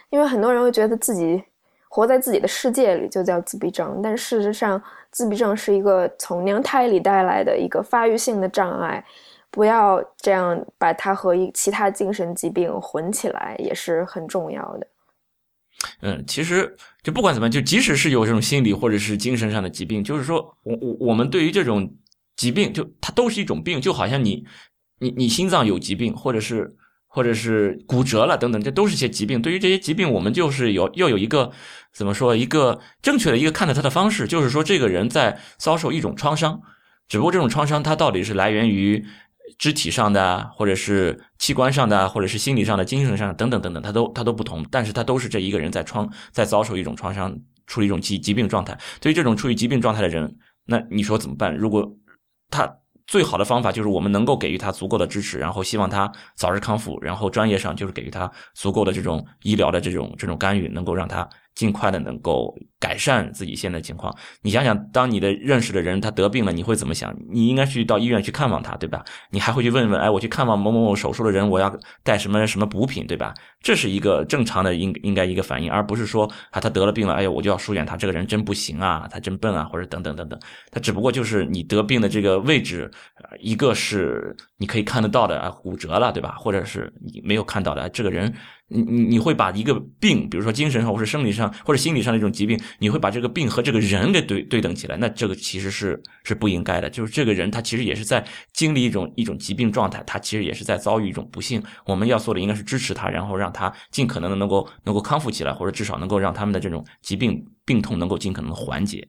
[0.09, 1.43] 因为很多人会觉得自己
[1.89, 4.81] 活在自己的世界里就叫自闭症，但事实上，
[5.11, 9.03] 自闭症是一个从娘胎里带来的一个发育性的障碍。
[9.49, 14.87] 不要这样把它和一其他精神疾病混起来，也是很重要的。
[16.01, 21.89] 嗯，其实就不管怎么样，就即使是有这种心理或者是精神上的疾病，就是说我我我们对于这种
[22.35, 24.45] 疾病，就它都是一种病，就好像你
[24.99, 26.75] 你你心脏有疾病，或者是
[27.17, 29.41] 或者是骨折了等等，这都是些疾病。
[29.41, 31.51] 对于这些疾病，我们就是有要有一个
[31.91, 36.61] 怎么说一个正确的一个看待它的方式，就是说这个人在遭受一种创伤，
[37.09, 39.03] 只不过这种创伤它到底是来源于。
[39.57, 47.33] 肢体上的，或者是器官上的，或者是心理上的、精神上的等等等等，它都它都不同，但是它都是这一个人在创在遭受一种创伤，
[47.65, 48.77] 处于一种疾疾病状态。
[48.99, 50.35] 对于这种处于疾病状态的人，
[50.65, 51.55] 那你说怎么办？
[51.55, 51.89] 如果
[52.51, 52.69] 他
[53.07, 61.27] 最好的方法就是我们能够给予他足够的支持，然后希望他早日康复，然后专业上就是给予他足够的这种医疗的这种这种干预，能够让他。
[61.57, 64.15] 尽快的能够改善自己现在情况。
[64.43, 67.11] 你想想，当你的认识的人他得病了，你会怎么想？
[67.31, 69.03] 你应该去到医院去看望他，对吧？
[69.31, 73.33] 你还会去问问，哎，我去看望某某某手术的人，我要带什么什么补品，对吧？
[73.59, 80.39] 这是一个正常的应应该一个反应，而不是说啊，他得了病了，哎呀，我就要疏远他，这个人真不行啊，他真笨啊，或者等等等等。
[80.69, 82.91] 他只不过就是你得病的这个位置，
[83.39, 86.35] 一个是你可以看得到的啊，骨折了，对吧？
[86.37, 88.31] 或者是你没有看到的这个人。
[88.69, 96.89] 你你你会把一个病，比如说精神上或者生理上或者心理上的一种疾病，你会把这个病和这个人给对对等起来，那这个其实是是不应该的。
[96.89, 101.63] 就是这个人他其实也是在经历一种一种疾病状态，他其实也是在遭遇一种不幸。
[101.85, 109.07] 我们要做的应该是支持他，然后让他尽可能的能够能够康复起来，或者至少能够让他们的这种疾病病痛能够尽可能缓解。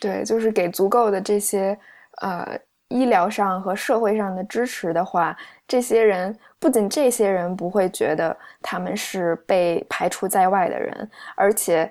[0.00, 1.78] 对，就是给足够的这些
[2.20, 2.58] 呃
[2.94, 5.36] 医疗上和社会上的支持的话，
[5.68, 6.34] 这些人。
[6.60, 11.90] 不仅这些人不会觉得他们是被排除在外的人，而且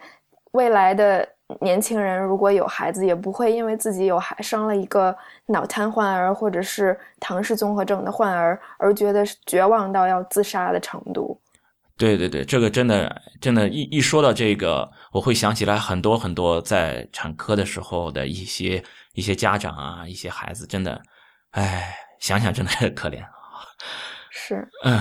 [0.53, 1.27] 未来的
[1.59, 5.15] 年轻人如果有孩子，也不会因为自己有孩生了一个
[5.45, 11.39] 脑瘫患儿或者是唐氏综合症的患儿而觉得绝望到要自杀的程度。
[12.03, 21.01] 对对对，这个真的真的，一一说到这个，我会想起来很多很多在产科的时候的一些一些家长啊，一些孩子，真的，
[21.51, 23.23] 哎，想想真的是可怜。
[24.29, 24.99] 是，嗯，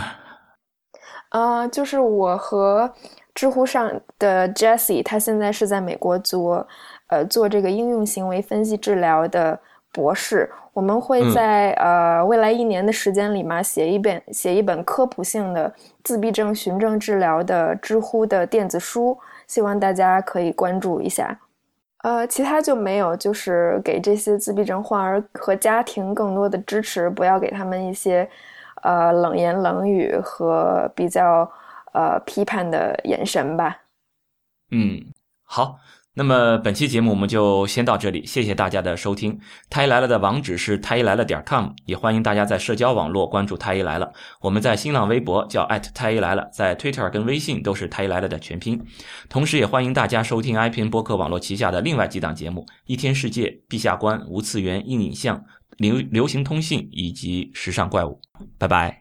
[1.31, 2.95] 呃，就是我和
[3.35, 6.65] 知乎上的 Jessie，他现在是在美国做，
[7.09, 9.59] 呃，做这个应用行为分析治疗的
[9.93, 10.49] 博士。
[10.73, 15.73] 我们会在呃未来一年的时间里嘛，写一本写一本科普性的
[16.03, 21.39] 自闭症循证治疗的知乎的电子书，希望大家可以关注一下。
[22.03, 28.29] 呃，其他就没有，就是给这些自闭症患儿和家庭更多的支持，不要给他们一些
[28.83, 31.49] 呃冷言冷语和比较
[31.93, 33.83] 呃批判的眼神吧。
[34.71, 35.05] 嗯，
[35.45, 35.79] 好。
[36.15, 39.39] 那么本期节目我们就先到这里，谢谢大家的收听。
[39.71, 44.13] 太医来了的网址是太医来了点 com，也欢迎大家在社交网络关注太医来了。
[44.43, 48.79] 我们在新浪微博叫太医来了，在 Twitter 跟微信都是太医来了的全拼。
[49.31, 55.43] 同时也欢迎大家收听 iPn 播客网络旗下的另外几档节目：一天世界、陛下观、无次元、硬影像、
[55.79, 58.21] 流流行通信以及时尚怪物。
[58.59, 59.01] 拜拜。